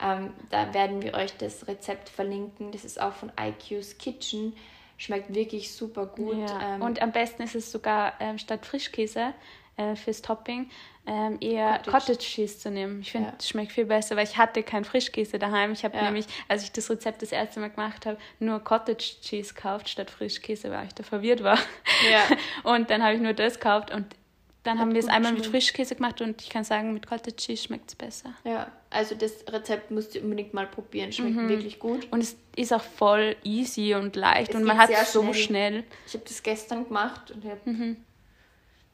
[0.00, 2.72] Ähm, da werden wir euch das Rezept verlinken.
[2.72, 4.56] Das ist auch von IQ's Kitchen.
[4.96, 6.38] Schmeckt wirklich super gut.
[6.38, 6.76] Ja.
[6.76, 9.34] Ähm, und am besten ist es sogar ähm, statt Frischkäse
[9.76, 10.70] äh, fürs Topping
[11.06, 11.90] ähm, eher Cottage.
[11.90, 12.18] Cottage.
[12.18, 13.00] Cheese zu nehmen.
[13.00, 13.50] Ich finde, es ja.
[13.50, 15.72] schmeckt viel besser, weil ich hatte keinen Frischkäse daheim.
[15.72, 16.04] Ich habe ja.
[16.04, 20.10] nämlich, als ich das Rezept das erste Mal gemacht habe, nur Cottage Cheese gekauft statt
[20.10, 21.58] Frischkäse, weil ich da verwirrt war.
[22.10, 22.22] Ja.
[22.64, 24.06] Und dann habe ich nur das gekauft und
[24.66, 27.62] dann haben wir es einmal mit Frischkäse gemacht und ich kann sagen, mit Cottage Cheese
[27.62, 28.34] schmeckt es besser.
[28.42, 31.12] Ja, also das Rezept musst du unbedingt mal probieren.
[31.12, 31.48] Schmeckt mhm.
[31.48, 32.08] wirklich gut.
[32.10, 35.34] Und es ist auch voll easy und leicht es und man hat es so schnell.
[35.34, 35.84] schnell.
[36.06, 37.96] Ich habe das gestern gemacht und habe, mhm.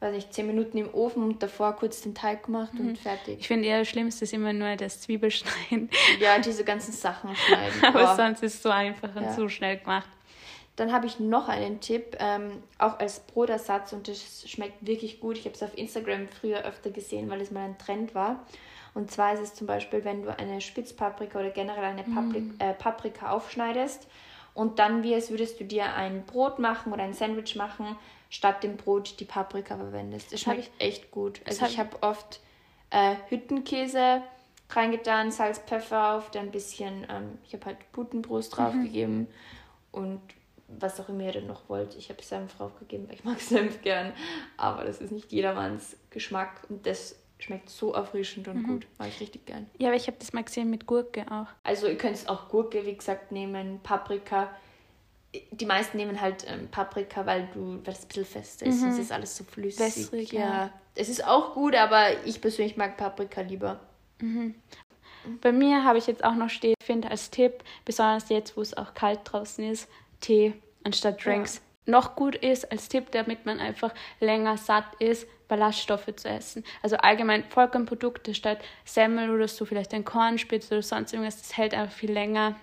[0.03, 2.89] Weiß nicht, zehn Minuten im Ofen und davor kurz den Teig gemacht mhm.
[2.89, 3.39] und fertig.
[3.39, 5.89] Ich finde eher das Schlimmste ist immer nur das Zwiebelschneiden.
[6.19, 7.83] Ja, diese ganzen Sachen schneiden.
[7.87, 8.15] Aber Boah.
[8.15, 9.33] sonst ist es so einfach und ja.
[9.33, 10.09] so schnell gemacht.
[10.75, 15.37] Dann habe ich noch einen Tipp, ähm, auch als Brotersatz und das schmeckt wirklich gut.
[15.37, 18.45] Ich habe es auf Instagram früher öfter gesehen, weil es mal ein Trend war.
[18.95, 22.55] Und zwar ist es zum Beispiel, wenn du eine Spitzpaprika oder generell eine Papri mm.
[22.59, 24.07] äh, Paprika aufschneidest
[24.53, 27.97] und dann wie es würdest du dir ein Brot machen oder ein Sandwich machen,
[28.33, 30.33] statt dem Brot die Paprika verwendest.
[30.33, 31.39] Das schmeckt echt gut.
[31.45, 32.39] Also ich habe oft
[32.89, 34.23] äh, Hüttenkäse
[34.71, 39.27] reingetan, Salz, Pfeffer auf, dann ein bisschen, ähm, ich habe halt Putenbrust draufgegeben mhm.
[39.91, 40.21] und
[40.67, 41.95] was auch immer ihr denn noch wollt.
[41.95, 44.13] Ich habe Senf draufgegeben, weil ich mag Senf gern.
[44.57, 48.67] Aber das ist nicht jedermanns Geschmack und das schmeckt so erfrischend und mhm.
[48.67, 48.87] gut.
[48.97, 49.69] Mag ich richtig gern.
[49.77, 51.47] Ja, aber ich habe das mal gesehen mit Gurke auch.
[51.63, 54.49] Also ihr könnt auch Gurke, wie gesagt, nehmen, Paprika.
[55.51, 58.81] Die meisten nehmen halt ähm, Paprika, weil du, weil es ein bisschen fester ist.
[58.81, 58.89] Mhm.
[58.89, 59.79] Es ist alles so flüssig.
[59.79, 60.39] Wässrig, ja.
[60.39, 60.69] ja.
[60.95, 63.79] Es ist auch gut, aber ich persönlich mag Paprika lieber.
[64.19, 64.55] Mhm.
[65.41, 68.75] Bei mir habe ich jetzt auch noch stehen, finde als Tipp, besonders jetzt, wo es
[68.75, 69.87] auch kalt draußen ist,
[70.19, 71.55] Tee anstatt Drinks.
[71.55, 71.61] Ja.
[71.85, 76.63] Noch gut ist als Tipp, damit man einfach länger satt ist, Ballaststoffe zu essen.
[76.81, 81.73] Also allgemein Vollkornprodukte statt Semmel oder so, vielleicht ein Kornspitz oder sonst irgendwas, das hält
[81.73, 82.55] einfach viel länger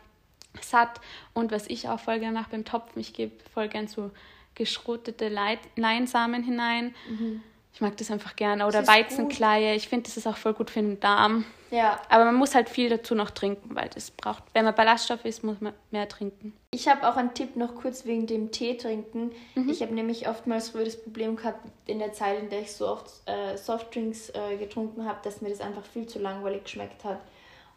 [0.61, 1.01] satt.
[1.35, 4.11] Und was ich auch voll gerne mache beim Topfen, ich gebe voll gern so
[4.55, 5.29] geschrotete
[5.77, 6.95] Leinsamen hinein.
[7.09, 7.43] Mhm.
[7.73, 8.67] Ich mag das einfach gerne.
[8.67, 9.75] Oder Weizenkleie.
[9.75, 11.45] Ich finde, das ist auch voll gut für den Darm.
[11.71, 12.01] Ja.
[12.09, 15.45] Aber man muss halt viel dazu noch trinken, weil das braucht, wenn man Ballaststoff isst,
[15.45, 16.53] muss man mehr trinken.
[16.73, 19.31] Ich habe auch einen Tipp noch kurz wegen dem Tee trinken.
[19.55, 19.69] Mhm.
[19.69, 22.89] Ich habe nämlich oftmals früher das Problem gehabt, in der Zeit, in der ich so
[22.89, 27.21] oft äh, Softdrinks äh, getrunken habe, dass mir das einfach viel zu langweilig geschmeckt hat.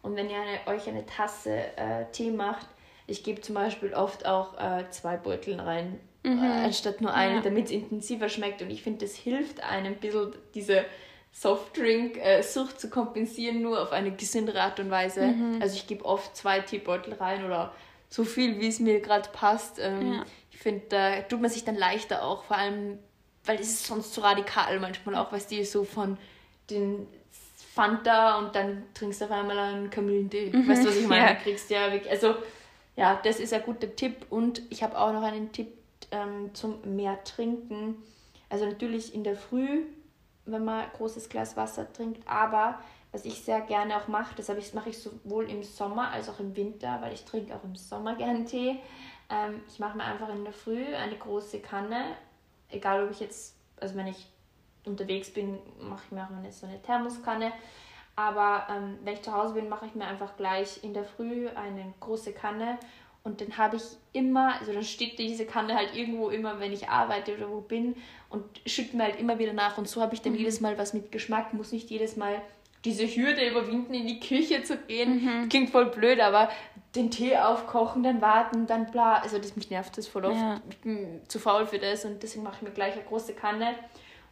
[0.03, 2.67] Und wenn ihr eine, euch eine Tasse äh, Tee macht,
[3.07, 6.43] ich gebe zum Beispiel oft auch äh, zwei Beuteln rein mhm.
[6.43, 7.41] äh, anstatt nur eine, ja.
[7.41, 8.61] damit es intensiver schmeckt.
[8.61, 10.85] Und ich finde, das hilft einem ein bisschen, diese
[11.31, 15.27] Softdrink-Sucht zu kompensieren, nur auf eine gesündere Art und Weise.
[15.27, 15.61] Mhm.
[15.61, 17.73] Also ich gebe oft zwei Teebeutel rein oder
[18.09, 19.79] so viel, wie es mir gerade passt.
[19.79, 20.25] Ähm, ja.
[20.51, 22.99] Ich finde, da tut man sich dann leichter auch, vor allem,
[23.45, 26.17] weil es ist sonst so radikal manchmal auch, weißt du, so von
[26.69, 27.07] den
[27.73, 30.51] Fanta und dann trinkst du auf einmal einen Kamillentee.
[30.53, 30.67] Mhm.
[30.67, 31.25] Weißt du, was ich meine?
[31.25, 31.33] Ja.
[31.33, 32.35] kriegst ja wirklich, also
[32.95, 35.73] ja, das ist ein guter Tipp und ich habe auch noch einen Tipp
[36.11, 37.95] ähm, zum mehr trinken.
[38.49, 39.85] Also natürlich in der Früh,
[40.45, 42.79] wenn man ein großes Glas Wasser trinkt, aber
[43.11, 46.39] was ich sehr gerne auch mache, das ich, mache ich sowohl im Sommer als auch
[46.39, 48.79] im Winter, weil ich trinke auch im Sommer gerne Tee.
[49.31, 52.17] Ähm, ich mache mir einfach in der Früh eine große Kanne,
[52.69, 54.27] egal ob ich jetzt, also wenn ich
[54.85, 57.51] unterwegs bin, mache ich mir auch eine, so eine Thermoskanne.
[58.15, 61.47] Aber ähm, wenn ich zu Hause bin, mache ich mir einfach gleich in der Früh
[61.49, 62.77] eine große Kanne
[63.23, 66.89] und dann habe ich immer, also dann steht diese Kanne halt irgendwo immer, wenn ich
[66.89, 67.95] arbeite oder wo bin
[68.29, 69.77] und schütte mir halt immer wieder nach.
[69.77, 70.39] Und so habe ich dann mhm.
[70.39, 72.41] jedes Mal was mit Geschmack, muss nicht jedes Mal
[72.83, 75.23] diese Hürde überwinden, in die Küche zu gehen.
[75.23, 75.49] Mhm.
[75.49, 76.49] Klingt voll blöd, aber
[76.95, 79.19] den Tee aufkochen, dann warten, dann bla.
[79.19, 80.35] Also das, mich nervt das voll oft.
[80.35, 80.61] Ja.
[80.69, 83.73] Ich bin zu faul für das und deswegen mache ich mir gleich eine große Kanne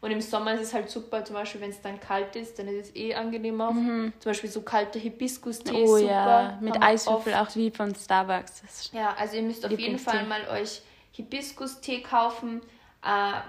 [0.02, 2.68] und im Sommer ist es halt super, zum Beispiel, wenn es dann kalt ist, dann
[2.68, 3.72] ist es eh angenehm auch.
[3.72, 4.12] Mhm.
[4.20, 5.84] Zum Beispiel so kalte Hibiskus-Tee.
[5.84, 6.12] Oh super.
[6.12, 8.90] ja, mit Eiswürfel auch wie von Starbucks.
[8.94, 12.62] ja, also ihr müsst auf jeden Fall mal euch Hibiskus-Tee kaufen,
[13.04, 13.42] äh,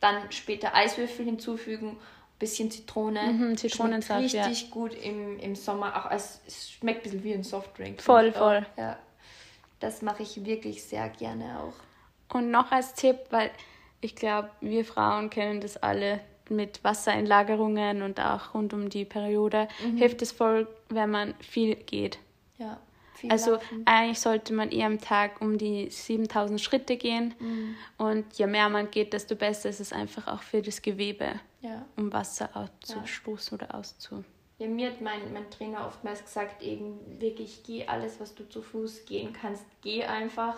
[0.00, 1.96] dann später Eiswürfel hinzufügen,
[2.38, 3.22] bisschen Zitrone.
[3.22, 4.68] Mhm, Zitronensaft, richtig ja.
[4.70, 5.96] gut im, im Sommer.
[5.96, 8.02] Auch als, es schmeckt ein bisschen wie ein Softdrink.
[8.02, 8.66] Voll, voll.
[8.76, 8.98] Ja,
[9.80, 12.36] das mache ich wirklich sehr gerne auch.
[12.36, 13.50] Und noch als Tipp, weil
[14.04, 19.66] ich glaube, wir Frauen kennen das alle mit Wassereinlagerungen und auch rund um die Periode.
[19.82, 19.96] Mhm.
[19.96, 22.18] Hilft es voll, wenn man viel geht.
[22.58, 22.78] Ja.
[23.14, 23.82] Viel also laufen.
[23.86, 27.34] eigentlich sollte man eher am Tag um die 7000 Schritte gehen.
[27.38, 27.76] Mhm.
[27.96, 31.86] Und je mehr man geht, desto besser ist es einfach auch für das Gewebe, ja.
[31.96, 33.64] um Wasser auszustoßen ja.
[33.64, 34.22] oder auszu.
[34.58, 38.60] Ja, mir hat mein, mein Trainer oftmals gesagt, eben wirklich geh alles, was du zu
[38.60, 40.56] Fuß gehen kannst, geh einfach.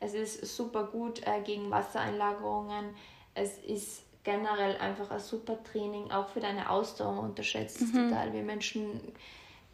[0.00, 2.94] Es ist super gut äh, gegen Wassereinlagerungen.
[3.34, 8.10] Es ist generell einfach ein super Training, auch für deine Ausdauer unterschätzt mhm.
[8.10, 8.32] total.
[8.32, 9.00] Wir Menschen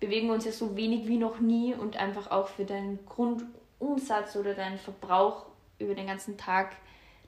[0.01, 4.55] bewegen uns ja so wenig wie noch nie und einfach auch für deinen Grundumsatz oder
[4.55, 5.47] deinen Verbrauch
[5.79, 6.77] über den ganzen Tag.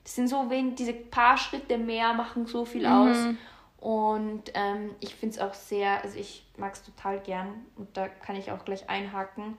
[0.03, 2.93] Das sind so wenig, diese paar Schritte mehr machen so viel mhm.
[2.93, 3.17] aus.
[3.79, 8.07] Und ähm, ich finde es auch sehr, also ich mag es total gern und da
[8.07, 9.57] kann ich auch gleich einhaken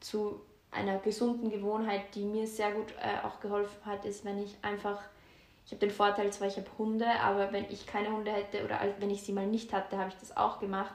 [0.00, 0.40] zu
[0.76, 5.00] einer gesunden Gewohnheit, die mir sehr gut äh, auch geholfen hat, ist, wenn ich einfach,
[5.64, 8.78] ich habe den Vorteil zwar, ich habe Hunde, aber wenn ich keine Hunde hätte oder
[8.98, 10.94] wenn ich sie mal nicht hatte, habe ich das auch gemacht,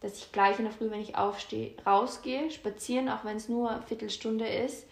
[0.00, 3.70] dass ich gleich in der Früh, wenn ich aufstehe, rausgehe, spazieren, auch wenn es nur
[3.70, 4.86] eine Viertelstunde ist,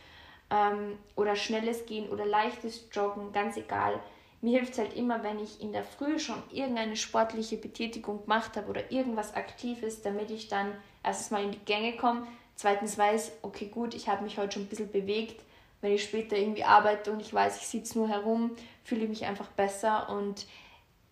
[0.50, 4.00] ähm, oder schnelles Gehen oder leichtes Joggen, ganz egal.
[4.42, 8.56] Mir hilft es halt immer, wenn ich in der Früh schon irgendeine sportliche Betätigung gemacht
[8.56, 10.72] habe oder irgendwas Aktives, damit ich dann
[11.02, 14.62] erstens mal in die Gänge komme, zweitens weiß, okay gut, ich habe mich heute schon
[14.64, 15.42] ein bisschen bewegt.
[15.80, 18.50] Wenn ich später irgendwie arbeite und ich weiß, ich sitze nur herum,
[18.82, 20.46] fühle ich mich einfach besser und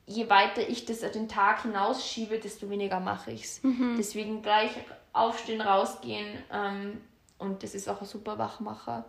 [0.06, 3.62] je weiter ich das den Tag hinausschiebe, desto weniger mache ich es.
[3.62, 3.94] Mhm.
[3.96, 4.70] Deswegen gleich
[5.12, 7.00] aufstehen, rausgehen ähm,
[7.38, 9.04] und das ist auch ein super Wachmacher.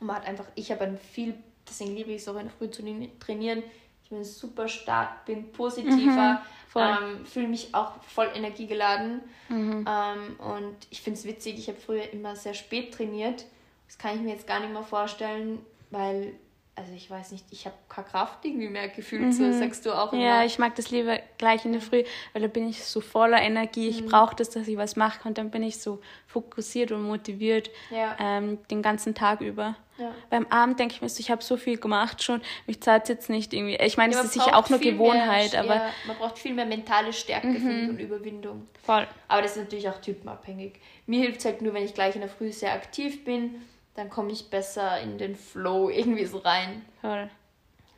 [0.00, 1.34] Und man hat einfach, ich habe ein viel,
[1.68, 2.82] deswegen liebe ich es auch in der Früh zu
[3.18, 3.62] trainieren.
[4.08, 6.40] Ich bin super stark, bin positiver,
[6.74, 6.80] mhm.
[6.80, 9.20] Ähm, fühle mich auch voll energiegeladen.
[9.50, 9.84] Mhm.
[9.86, 13.44] Ähm, und ich finde es witzig, ich habe früher immer sehr spät trainiert.
[13.86, 15.58] Das kann ich mir jetzt gar nicht mehr vorstellen,
[15.90, 16.32] weil,
[16.74, 19.24] also ich weiß nicht, ich habe keine Kraft irgendwie mehr gefühlt.
[19.24, 19.32] Mhm.
[19.32, 20.22] So sagst du auch immer.
[20.22, 23.42] Ja, ich mag das lieber gleich in der Früh, weil da bin ich so voller
[23.42, 23.88] Energie.
[23.88, 24.06] Ich mhm.
[24.06, 28.16] brauche das, dass ich was mache und dann bin ich so fokussiert und motiviert ja.
[28.18, 29.74] ähm, den ganzen Tag über.
[29.98, 30.14] Ja.
[30.30, 33.08] Beim Abend denke ich mir so, ich habe so viel gemacht schon, mich zahlt es
[33.08, 33.76] jetzt nicht irgendwie.
[33.76, 35.74] Ich meine, ja, es ist sicher auch nur Gewohnheit, mehr, aber.
[35.74, 37.90] Ja, man braucht viel mehr mentale Stärke mhm.
[37.90, 38.68] und Überwindung.
[38.84, 39.06] Voll.
[39.26, 40.80] Aber das ist natürlich auch typenabhängig.
[41.06, 43.62] Mir hilft es halt nur, wenn ich gleich in der Früh sehr aktiv bin,
[43.94, 46.84] dann komme ich besser in den Flow irgendwie so rein.
[47.00, 47.28] Voll.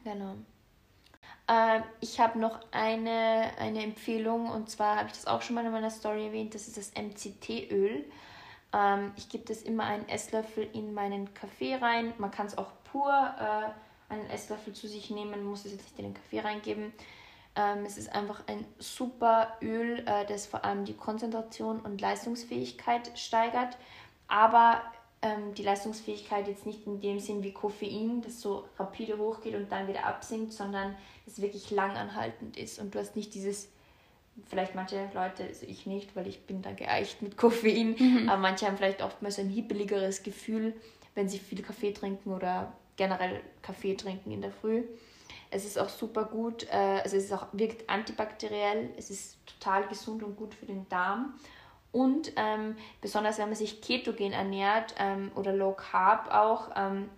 [0.05, 0.35] Genau.
[1.47, 5.67] Äh, ich habe noch eine, eine Empfehlung und zwar habe ich das auch schon mal
[5.67, 8.05] in meiner Story erwähnt, das ist das MCT-Öl.
[8.73, 12.13] Ähm, ich gebe das immer einen Esslöffel in meinen Kaffee rein.
[12.19, 15.99] Man kann es auch pur äh, einen Esslöffel zu sich nehmen, muss es jetzt nicht
[15.99, 16.93] in den Kaffee reingeben.
[17.57, 23.19] Ähm, es ist einfach ein super Öl, äh, das vor allem die Konzentration und Leistungsfähigkeit
[23.19, 23.77] steigert,
[24.29, 24.83] aber
[25.23, 29.71] ähm, die Leistungsfähigkeit jetzt nicht in dem Sinn wie Koffein, das so rapide hochgeht und
[29.71, 33.69] dann wieder absinkt, sondern es wirklich langanhaltend ist und du hast nicht dieses
[34.49, 38.29] vielleicht manche Leute, also ich nicht, weil ich bin da geeicht mit Koffein, mhm.
[38.29, 40.75] aber manche haben vielleicht oftmals ein hibbeligeres Gefühl,
[41.15, 44.85] wenn sie viel Kaffee trinken oder generell Kaffee trinken in der Früh.
[45.51, 49.89] Es ist auch super gut, äh, also es ist auch, wirkt antibakteriell, es ist total
[49.89, 51.35] gesund und gut für den Darm.
[51.93, 57.09] Und ähm, besonders wenn man sich ketogen ernährt ähm, oder low carb auch, ähm,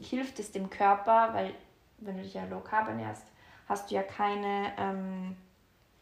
[0.00, 1.54] hilft es dem Körper, weil
[1.98, 3.24] wenn du dich ja low carb ernährst,
[3.68, 5.36] hast du ja keine ähm,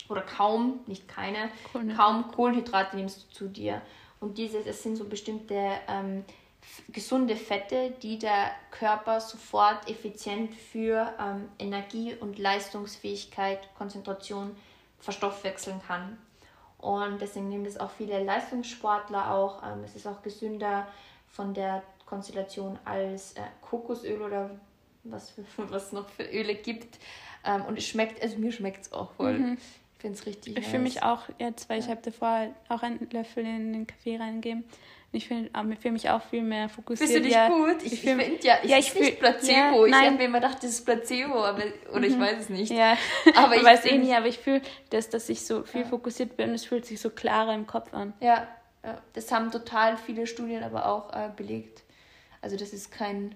[0.08, 1.96] oder kaum, nicht keine, Kohlenhydrate.
[1.96, 3.82] kaum Kohlenhydrate nimmst du zu dir.
[4.20, 6.24] Und diese, das sind so bestimmte ähm,
[6.88, 14.56] gesunde Fette, die der Körper sofort effizient für ähm, Energie und Leistungsfähigkeit, Konzentration
[14.98, 16.18] verstoffwechseln kann.
[16.78, 19.62] Und deswegen nehmen das auch viele Leistungssportler auch.
[19.62, 20.86] Ähm, es ist auch gesünder
[21.28, 24.50] von der Konstellation als äh, Kokosöl oder
[25.04, 26.98] was, was noch für Öle gibt.
[27.44, 29.38] Ähm, und es schmeckt, also mir schmeckt es auch voll.
[29.38, 29.58] Mhm.
[29.96, 31.84] Ich finde es richtig Ich fühle mich auch jetzt, weil ja.
[31.84, 34.64] ich habe davor auch einen Löffel in den Kaffee reingegeben.
[35.12, 35.48] Ich fühle
[35.80, 37.08] fühl mich auch viel mehr fokussiert.
[37.08, 37.82] Bist du dich ja, gut?
[37.82, 39.86] Ich, ich finde ja, ich ja, ich nicht Placebo.
[39.86, 42.04] Ja, ich habe mir immer gedacht, das ist Placebo, aber, oder mhm.
[42.04, 42.72] ich weiß es nicht.
[42.72, 42.98] Ja,
[43.34, 46.50] aber ich weiß eh nicht, aber ich fühle, dass, dass ich so viel fokussiert bin
[46.50, 48.12] und es fühlt sich so klarer im Kopf an.
[48.20, 48.46] Ja,
[49.14, 51.82] das haben total viele Studien aber auch äh, belegt.
[52.42, 53.34] Also das ist kein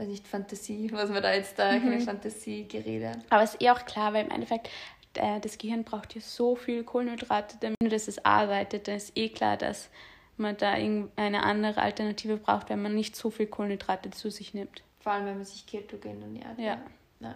[0.00, 1.82] weiß nicht, Fantasie, was man da jetzt da, mhm.
[1.82, 3.12] keine Fantasiegerede.
[3.28, 4.70] Aber es ist eh auch klar, weil im Endeffekt
[5.12, 8.88] das Gehirn braucht ja so viel Kohlenhydrate, damit es arbeitet.
[8.88, 9.90] Dann ist eh klar, dass
[10.36, 14.82] man da eine andere Alternative braucht, wenn man nicht so viel Kohlenhydrate zu sich nimmt.
[15.00, 16.58] Vor allem, wenn man sich ketogen ernährt.
[16.58, 16.78] Ja.
[17.20, 17.34] ja.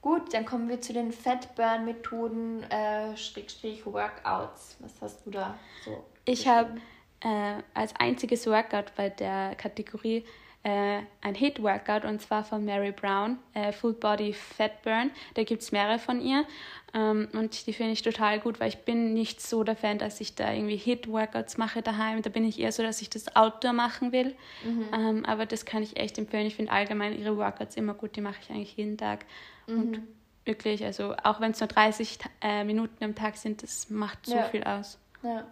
[0.00, 4.76] Gut, dann kommen wir zu den Fettburn-Methoden, äh, Schrägstrich Workouts.
[4.80, 6.04] Was hast du da so?
[6.24, 6.80] Ich habe
[7.20, 10.24] äh, als einziges Workout bei der Kategorie
[10.62, 15.10] äh, ein Hit-Workout und zwar von Mary Brown, äh, Full Body Fat Burn.
[15.34, 16.44] Da gibt es mehrere von ihr
[16.92, 20.20] ähm, und die finde ich total gut, weil ich bin nicht so der Fan, dass
[20.20, 22.20] ich da irgendwie Hit-Workouts mache daheim.
[22.22, 24.34] Da bin ich eher so, dass ich das Outdoor machen will.
[24.64, 24.86] Mhm.
[24.92, 26.46] Ähm, aber das kann ich echt empfehlen.
[26.46, 29.24] Ich finde allgemein ihre Workouts immer gut, die mache ich eigentlich jeden Tag.
[29.66, 29.80] Mhm.
[29.80, 30.02] Und
[30.44, 34.34] wirklich, also auch wenn es nur 30 äh, Minuten am Tag sind, das macht so
[34.34, 34.44] ja.
[34.44, 34.98] viel aus.
[35.22, 35.46] Ja,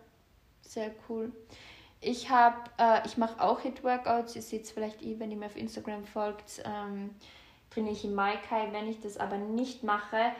[0.63, 1.33] sehr cool.
[2.01, 4.37] Ich habe, äh, ich mache auch Hit-Workouts.
[4.37, 7.11] Ihr seht es vielleicht eh, wenn ihr mir auf Instagram folgt, ähm,
[7.71, 8.69] trainiere ich im Maikai.
[8.73, 10.33] Wenn ich das aber nicht mache,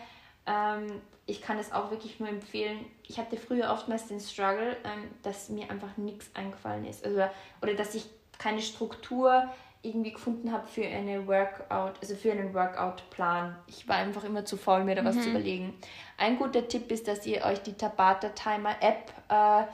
[0.47, 2.87] ähm, ich kann es auch wirklich nur empfehlen.
[3.07, 7.05] Ich hatte früher oftmals den Struggle, ähm, dass mir einfach nichts eingefallen ist.
[7.05, 7.23] Also,
[7.61, 8.07] oder dass ich
[8.39, 9.49] keine Struktur
[9.83, 13.57] irgendwie gefunden habe für eine Workout, also für einen Workout-Plan.
[13.67, 15.23] Ich war einfach immer zu faul, mir da was mhm.
[15.23, 15.75] zu überlegen.
[16.17, 19.65] Ein guter Tipp ist, dass ihr euch die Tabata Timer App äh,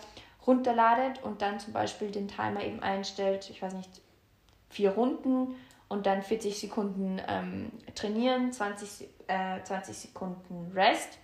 [0.46, 3.90] runterladet und dann zum Beispiel den Timer eben einstellt, ich weiß nicht,
[4.68, 5.54] vier Runden
[5.88, 11.18] und dann 40 Sekunden ähm, trainieren, 20, äh, 20 Sekunden Rest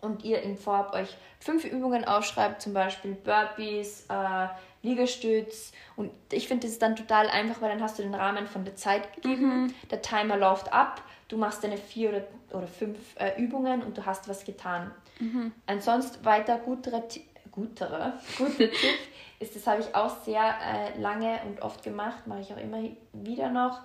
[0.00, 4.48] und ihr im Vorab euch fünf Übungen aufschreibt, zum Beispiel Burpees, äh,
[4.82, 5.72] Liegestütz.
[5.96, 8.64] Und ich finde das ist dann total einfach, weil dann hast du den Rahmen von
[8.64, 9.64] der Zeit gegeben.
[9.64, 9.74] Mhm.
[9.90, 14.06] Der Timer läuft ab, du machst deine vier oder, oder fünf äh, Übungen und du
[14.06, 14.92] hast was getan.
[15.18, 15.52] Mhm.
[15.66, 17.02] Ansonsten weiter gutere,
[17.58, 18.98] gutere, gute Tipp
[19.40, 22.82] ist, das habe ich auch sehr äh, lange und oft gemacht, mache ich auch immer
[23.12, 23.80] wieder noch,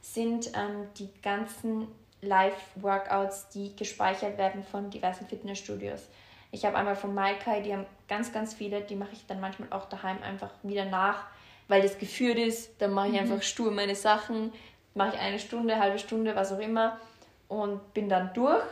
[0.00, 1.88] sind ähm, die ganzen
[2.22, 6.02] Live-Workouts, die gespeichert werden von diversen Fitnessstudios.
[6.50, 9.68] Ich habe einmal von Maikai, die haben ganz, ganz viele, die mache ich dann manchmal
[9.72, 11.24] auch daheim einfach wieder nach,
[11.68, 12.80] weil das geführt ist.
[12.80, 13.18] Dann mache ich mhm.
[13.20, 14.52] einfach stur meine Sachen,
[14.94, 16.98] mache ich eine Stunde, halbe Stunde, was auch immer
[17.48, 18.64] und bin dann durch.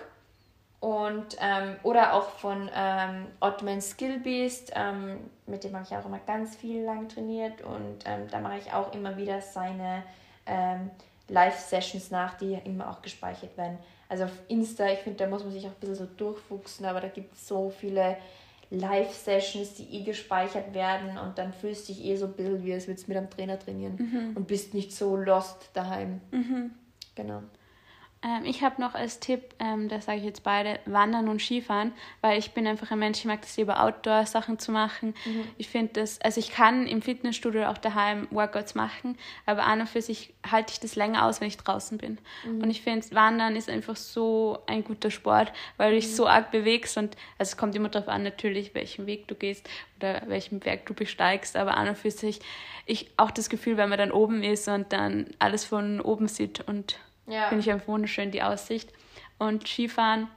[0.84, 5.16] Und, ähm, oder auch von ähm, Ottoman Skill Beast, ähm,
[5.46, 8.70] mit dem habe ich auch immer ganz viel lang trainiert und ähm, da mache ich
[8.70, 10.02] auch immer wieder seine
[10.44, 10.90] ähm,
[11.28, 13.78] Live-Sessions nach, die immer auch gespeichert werden.
[14.10, 17.00] Also auf Insta, ich finde, da muss man sich auch ein bisschen so durchfuchsen, aber
[17.00, 18.18] da gibt es so viele
[18.68, 22.74] Live-Sessions, die eh gespeichert werden und dann fühlst du dich eh so ein bisschen, wie
[22.74, 24.36] als würdest du mit einem Trainer trainieren mhm.
[24.36, 26.20] und bist nicht so lost daheim.
[26.30, 26.72] Mhm.
[27.14, 27.40] Genau.
[28.24, 31.92] Ähm, ich habe noch als Tipp, ähm, das sage ich jetzt beide, Wandern und Skifahren,
[32.22, 35.14] weil ich bin einfach ein Mensch, ich mag das lieber Outdoor-Sachen zu machen.
[35.26, 35.44] Mhm.
[35.58, 39.88] Ich finde das, also ich kann im Fitnessstudio auch daheim Workouts machen, aber an und
[39.88, 42.18] für sich halte ich das länger aus, wenn ich draußen bin.
[42.46, 42.62] Mhm.
[42.62, 46.14] Und ich finde, Wandern ist einfach so ein guter Sport, weil du dich mhm.
[46.14, 49.68] so arg bewegst und also es kommt immer darauf an, natürlich, welchen Weg du gehst
[49.98, 52.40] oder welchen Berg du besteigst, aber an und für sich,
[52.86, 56.66] ich auch das Gefühl, wenn man dann oben ist und dann alles von oben sieht
[56.66, 57.48] und ja.
[57.48, 58.90] Finde ich einfach wunderschön, die Aussicht.
[59.38, 60.28] Und Skifahren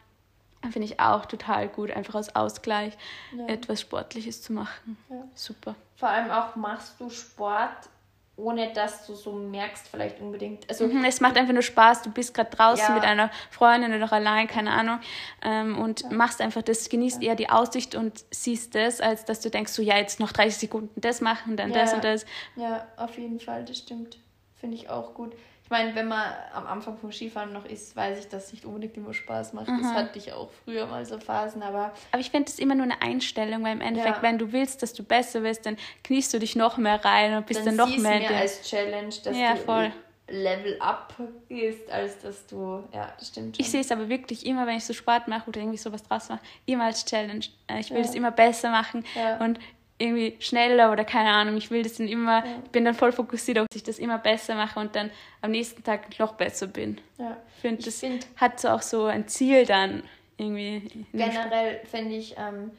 [0.72, 2.98] finde ich auch total gut, einfach als Ausgleich
[3.36, 3.48] ja.
[3.48, 4.98] etwas Sportliches zu machen.
[5.10, 5.24] Ja.
[5.36, 5.76] Super.
[5.96, 7.90] Vor allem auch machst du Sport,
[8.36, 10.70] ohne dass du so merkst, vielleicht unbedingt.
[10.70, 12.94] Also mhm, es macht einfach nur Spaß, du bist gerade draußen ja.
[12.94, 15.00] mit einer Freundin oder allein, keine Ahnung,
[15.42, 19.50] ähm, und machst einfach das, genießt eher die Aussicht und siehst das, als dass du
[19.50, 22.26] denkst, so ja, jetzt noch 30 Sekunden das machen, dann das und das.
[22.56, 24.18] Ja, auf jeden Fall, das stimmt.
[24.56, 25.34] Finde ich auch gut.
[25.68, 28.64] Ich meine, wenn man am Anfang vom Skifahren noch ist, weiß ich, dass es nicht
[28.64, 29.68] unbedingt immer Spaß macht.
[29.68, 29.82] Mhm.
[29.82, 31.92] Das hatte ich auch früher mal so Phasen, aber.
[32.14, 34.22] Aber ich finde es immer nur eine Einstellung, weil im Endeffekt, ja.
[34.22, 35.76] wenn du willst, dass du besser wirst, dann
[36.06, 38.18] kniest du dich noch mehr rein und bist dann, dann noch mehr.
[38.18, 39.92] mehr als Challenge, dass ja, du voll.
[40.30, 41.14] Level up
[41.50, 42.86] gehst, als dass du.
[42.94, 43.58] Ja, das stimmt.
[43.58, 43.66] Schon.
[43.66, 46.30] Ich sehe es aber wirklich immer, wenn ich so Sport mache oder irgendwie sowas draus
[46.30, 47.44] mache, immer als Challenge.
[47.68, 49.04] Äh, ich will es immer besser machen
[49.42, 49.60] und
[50.00, 52.62] irgendwie schneller oder keine Ahnung, ich will das dann immer, ja.
[52.72, 55.10] bin dann voll fokussiert, ob ich das immer besser mache und dann
[55.42, 57.02] am nächsten Tag noch besser bin.
[57.18, 57.38] Ja.
[57.56, 60.04] Ich finde, das find, hat so auch so ein Ziel dann
[60.38, 61.06] irgendwie.
[61.14, 62.72] Generell finde ich, ähm,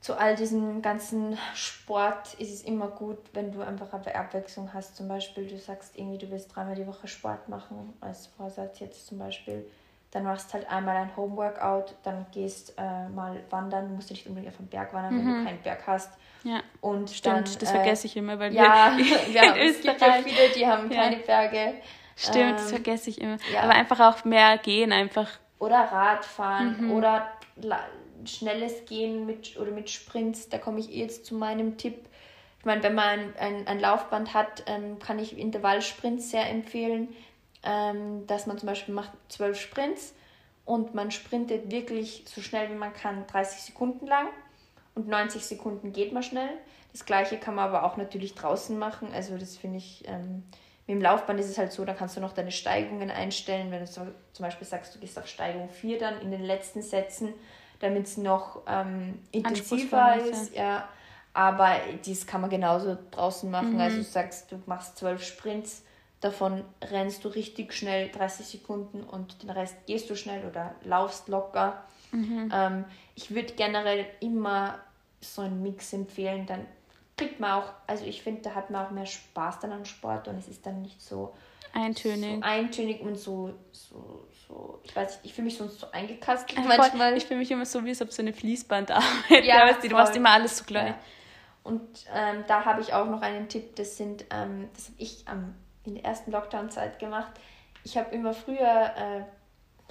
[0.00, 4.96] zu all diesem ganzen Sport ist es immer gut, wenn du einfach eine Abwechslung hast.
[4.96, 9.08] Zum Beispiel, du sagst irgendwie, du willst dreimal die Woche Sport machen, als Vorsatz jetzt
[9.08, 9.66] zum Beispiel
[10.10, 14.52] dann machst halt einmal ein Homeworkout, dann gehst äh, mal wandern, musst du nicht unbedingt
[14.52, 15.18] auf den Berg wandern, mhm.
[15.18, 15.44] wenn du mhm.
[15.44, 16.12] keinen Berg hast.
[16.42, 19.80] Ja, und stimmt, dann, das äh, vergesse ich immer, weil ja, wir ja, in es
[19.80, 21.02] gibt ja viele, die haben ja.
[21.02, 21.74] keine Berge.
[22.16, 23.36] Stimmt, ähm, das vergesse ich immer.
[23.52, 23.62] Ja.
[23.62, 25.28] Aber einfach auch mehr gehen, einfach.
[25.58, 26.92] Oder Radfahren mhm.
[26.92, 27.30] oder
[28.24, 30.48] schnelles Gehen mit oder mit Sprints.
[30.48, 32.06] Da komme ich eh jetzt zu meinem Tipp.
[32.58, 37.08] Ich meine, wenn man ein, ein, ein Laufband hat, ähm, kann ich Intervallsprints sehr empfehlen
[37.62, 40.14] ähm, dass man zum Beispiel macht zwölf Sprints
[40.64, 44.28] und man sprintet wirklich so schnell wie man kann, 30 Sekunden lang
[45.00, 46.50] und 90 Sekunden geht man schnell.
[46.92, 49.08] Das gleiche kann man aber auch natürlich draußen machen.
[49.14, 50.44] Also das finde ich, ähm,
[50.86, 53.70] mit dem Laufband ist es halt so, da kannst du noch deine Steigungen einstellen.
[53.70, 56.82] Wenn du so, zum Beispiel sagst, du gehst auf Steigung 4 dann in den letzten
[56.82, 57.32] Sätzen,
[57.78, 60.54] damit es noch ähm, intensiver ist.
[60.54, 60.88] Ja.
[61.32, 63.74] Aber das kann man genauso draußen machen.
[63.74, 63.80] Mhm.
[63.80, 65.84] Also du sagst, du machst zwölf Sprints
[66.20, 71.28] Davon rennst du richtig schnell 30 Sekunden und den Rest gehst du schnell oder laufst
[71.28, 71.82] locker.
[72.12, 72.52] Mhm.
[72.54, 72.84] Ähm,
[73.14, 74.78] ich würde generell immer
[75.20, 76.46] so einen Mix empfehlen.
[76.46, 76.66] Dann
[77.16, 80.28] kriegt man auch, also ich finde, da hat man auch mehr Spaß dann an Sport
[80.28, 81.34] und es ist dann nicht so
[81.72, 85.90] eintönig, so eintönig und so, so, so ich weiß nicht, ich fühle mich sonst so
[85.92, 87.16] eingekastelt ja, manchmal.
[87.16, 89.04] Ich fühle mich immer so, wie es ob so eine Fließbandarbeit.
[89.44, 90.90] Ja, weißt du, du machst immer alles zugleich.
[90.90, 90.98] Ja.
[91.62, 95.22] Und ähm, da habe ich auch noch einen Tipp, das sind, ähm, das habe ich
[95.26, 95.54] am
[95.84, 97.32] in der ersten Lockdown-Zeit gemacht.
[97.84, 99.22] Ich habe immer früher, äh,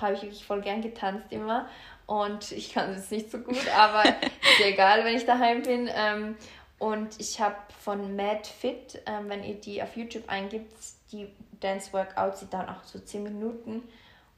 [0.02, 1.68] habe ich wirklich voll gern getanzt immer
[2.10, 5.90] und ich kann es nicht so gut, aber ist egal, wenn ich daheim bin.
[5.94, 6.36] Ähm,
[6.80, 10.74] Und ich habe von Mad Fit, ähm, wenn ihr die auf YouTube eingibt,
[11.12, 11.28] die
[11.60, 13.84] Dance Workouts, die dauern auch so 10 Minuten.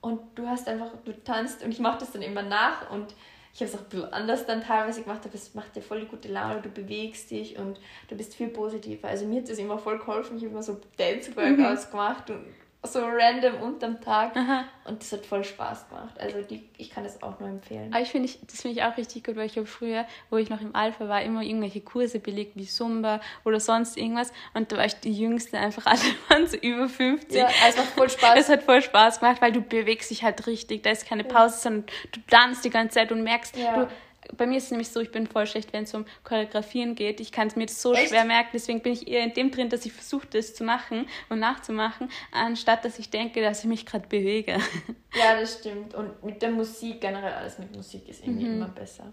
[0.01, 3.13] Und du hast einfach, du tanzt und ich mache das dann immer nach und
[3.53, 6.01] ich habe es auch ein bisschen anders dann teilweise gemacht, aber es macht dir voll
[6.01, 9.07] die gute Laune, du bewegst dich und du bist viel positiver.
[9.07, 11.91] Also mir hat das immer voll geholfen, ich habe immer so Dance-Workouts mhm.
[11.91, 12.45] gemacht und
[12.83, 14.35] so random unterm Tag.
[14.35, 14.65] Aha.
[14.85, 16.19] Und das hat voll Spaß gemacht.
[16.19, 17.93] Also die, ich kann das auch nur empfehlen.
[17.93, 20.49] Aber ich finde, das finde ich auch richtig gut, weil ich habe früher, wo ich
[20.49, 24.33] noch im Alpha war, immer irgendwelche Kurse belegt, wie Zumba oder sonst irgendwas.
[24.55, 27.37] Und da war ich die Jüngste, einfach alle waren so über 50.
[27.37, 28.39] Ja, es macht voll Spaß.
[28.39, 30.81] Es hat voll Spaß gemacht, weil du bewegst dich halt richtig.
[30.81, 31.61] Da ist keine Pause, ja.
[31.61, 33.75] sondern du tanzt die ganze Zeit und merkst, ja.
[33.75, 33.87] du
[34.37, 37.19] bei mir ist es nämlich so, ich bin voll schlecht, wenn es um Choreografieren geht.
[37.19, 38.09] Ich kann es mir so Echt?
[38.09, 41.07] schwer merken, deswegen bin ich eher in dem drin, dass ich versuche, das zu machen
[41.29, 44.57] und nachzumachen, anstatt dass ich denke, dass ich mich gerade bewege.
[45.13, 45.93] Ja, das stimmt.
[45.93, 48.55] Und mit der Musik, generell alles mit Musik ist irgendwie mhm.
[48.55, 49.11] immer besser.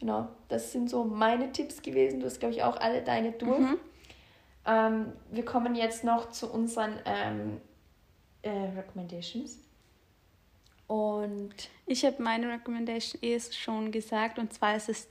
[0.00, 2.18] Genau, das sind so meine Tipps gewesen.
[2.18, 3.60] Du hast, glaube ich, auch alle deine durch.
[3.60, 3.78] Mhm.
[4.66, 7.60] Ähm, wir kommen jetzt noch zu unseren ähm,
[8.42, 9.58] äh, Recommendations.
[10.90, 11.54] Und
[11.86, 15.06] ich habe meine Recommendation eh schon gesagt, und zwar ist es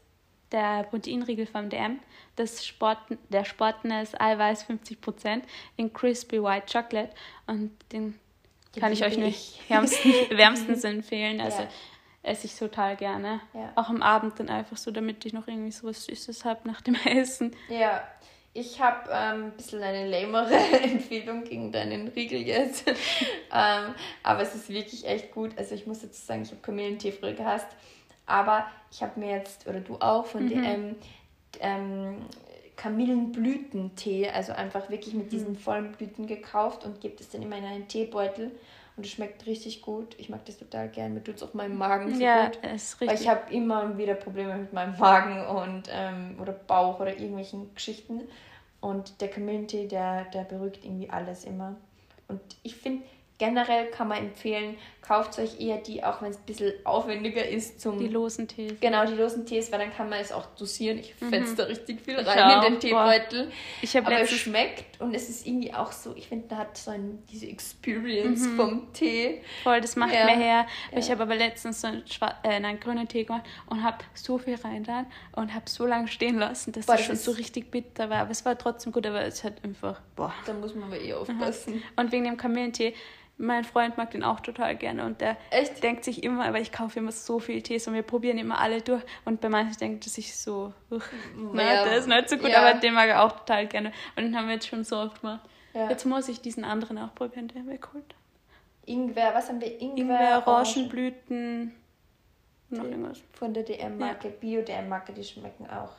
[0.52, 2.02] der Proteinriegel vom DM,
[2.36, 2.98] das Sport,
[3.30, 5.42] der Sportness Eiweiß 50%
[5.78, 7.12] in Crispy White Chocolate.
[7.48, 8.20] Und den
[8.76, 11.40] die kann ich euch nicht wärmstens, wärmstens empfehlen.
[11.40, 11.70] Also ja.
[12.24, 13.40] esse ich total gerne.
[13.54, 13.72] Ja.
[13.76, 16.82] Auch am Abend dann einfach so, damit ich noch irgendwie so was Süßes habe nach
[16.82, 17.56] dem Essen.
[17.70, 18.04] Ja,
[18.54, 22.88] ich habe ähm, ein bisschen eine lämere Empfehlung gegen deinen Riegel jetzt.
[23.54, 23.94] ähm,
[24.24, 25.52] aber es ist wirklich echt gut.
[25.58, 27.68] Also ich muss dazu sagen, ich habe Kamillentee früher gehasst.
[28.26, 30.50] Aber ich habe mir jetzt, oder du auch, von mhm.
[30.50, 30.96] DM
[31.60, 32.18] ähm,
[32.76, 35.58] Kamillenblütentee, also einfach wirklich mit diesen mhm.
[35.58, 38.52] vollen Blüten gekauft und gibt es dann immer in einen Teebeutel.
[39.00, 40.14] Und es schmeckt richtig gut.
[40.18, 41.14] Ich mag das total gern.
[41.14, 42.58] Mir tut es auch meinem Magen so ja, gut.
[42.58, 43.08] Ist richtig.
[43.08, 47.74] Weil ich habe immer wieder Probleme mit meinem Magen und ähm, oder Bauch oder irgendwelchen
[47.74, 48.24] Geschichten.
[48.82, 51.78] Und der Kamillentee, der, der beruhigt irgendwie alles immer.
[52.28, 53.06] Und ich finde,
[53.38, 57.82] generell kann man empfehlen, kauft euch eher die, auch wenn es ein bisschen aufwendiger ist
[57.82, 57.98] zum...
[57.98, 58.74] Die losen Tees.
[58.80, 61.00] Genau, die losen Tees, weil dann kann man es auch dosieren.
[61.00, 61.30] Ich mhm.
[61.30, 63.52] fetze da richtig viel rein in den Teebeutel.
[63.82, 66.92] Ich Aber es schmeckt und es ist irgendwie auch so, ich finde, da hat so
[66.92, 68.56] ein, diese Experience mhm.
[68.58, 69.42] vom Tee.
[69.64, 70.26] Voll, das macht ja.
[70.26, 70.68] mir her.
[70.92, 70.98] Ja.
[71.00, 72.04] Ich habe aber letztens so einen,
[72.44, 76.08] äh, einen grünen Tee gemacht und habe so viel rein dann und habe so lange
[76.08, 78.20] stehen lassen, dass boah, das schon so richtig bitter war.
[78.20, 80.34] Aber es war trotzdem gut, aber es hat einfach, boah.
[80.46, 81.76] Da muss man aber eh aufpassen.
[81.76, 81.84] Mhm.
[81.96, 82.94] Und wegen dem Kamillentee
[83.40, 85.82] mein Freund mag den auch total gerne und der Echt?
[85.82, 88.82] denkt sich immer, aber ich kaufe immer so viel Tees und wir probieren immer alle
[88.82, 91.86] durch und bei manchen denkt er sich so, ja.
[91.86, 92.62] der ist nicht so gut, ja.
[92.62, 95.22] aber den mag er auch total gerne und den haben wir jetzt schon so oft
[95.22, 95.42] gemacht.
[95.74, 95.90] Ja.
[95.90, 98.04] Jetzt muss ich diesen anderen auch probieren, der wäre cool.
[98.86, 99.80] Ingwer, was haben wir?
[99.80, 101.74] Ingwer, Ingwer Orangenblüten,
[102.70, 103.22] noch irgendwas.
[103.34, 105.94] Von der DM-Marke, Bio-DM-Marke, die schmecken auch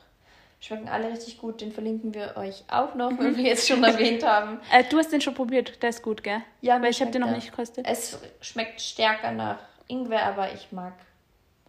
[0.61, 1.59] Schmecken alle richtig gut.
[1.59, 4.59] Den verlinken wir euch auch noch, wenn wir jetzt schon erwähnt haben.
[4.71, 5.81] Äh, du hast den schon probiert.
[5.81, 6.41] Der ist gut, gell?
[6.61, 7.85] Ja, Weil ich habe den noch nicht gekostet.
[7.89, 9.57] Es schmeckt stärker nach
[9.87, 10.93] Ingwer, aber ich mag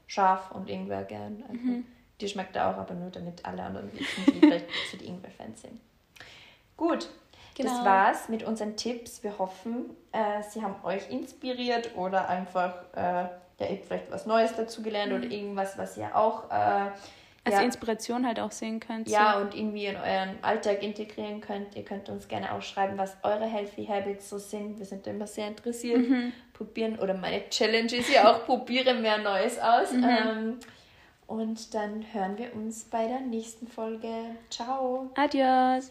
[0.06, 1.42] scharf und Ingwer gern.
[1.48, 1.86] Also, mhm.
[2.20, 5.80] Die schmeckt auch, aber nur damit alle anderen wissen, die vielleicht zu den Ingwer-Fans sind.
[6.76, 7.08] Gut,
[7.54, 7.70] Genau.
[7.70, 9.22] Das war's mit unseren Tipps.
[9.22, 13.26] Wir hoffen, äh, sie haben euch inspiriert oder einfach äh,
[13.62, 15.18] ja, ihr habt vielleicht was Neues dazu gelernt mhm.
[15.18, 16.90] oder irgendwas, was ihr auch äh,
[17.44, 17.62] als ja.
[17.62, 19.08] Inspiration halt auch sehen könnt.
[19.08, 19.44] Ja, so.
[19.44, 21.74] und irgendwie in euren Alltag integrieren könnt.
[21.74, 24.78] Ihr könnt uns gerne auch schreiben, was eure Healthy Habits so sind.
[24.78, 26.08] Wir sind immer sehr interessiert.
[26.08, 26.32] Mhm.
[26.52, 29.92] Probieren, oder meine Challenge ist ja auch, probiere mehr Neues aus.
[29.92, 30.04] Mhm.
[30.04, 30.58] Ähm,
[31.26, 34.08] und dann hören wir uns bei der nächsten Folge.
[34.50, 35.10] Ciao.
[35.16, 35.90] Adios.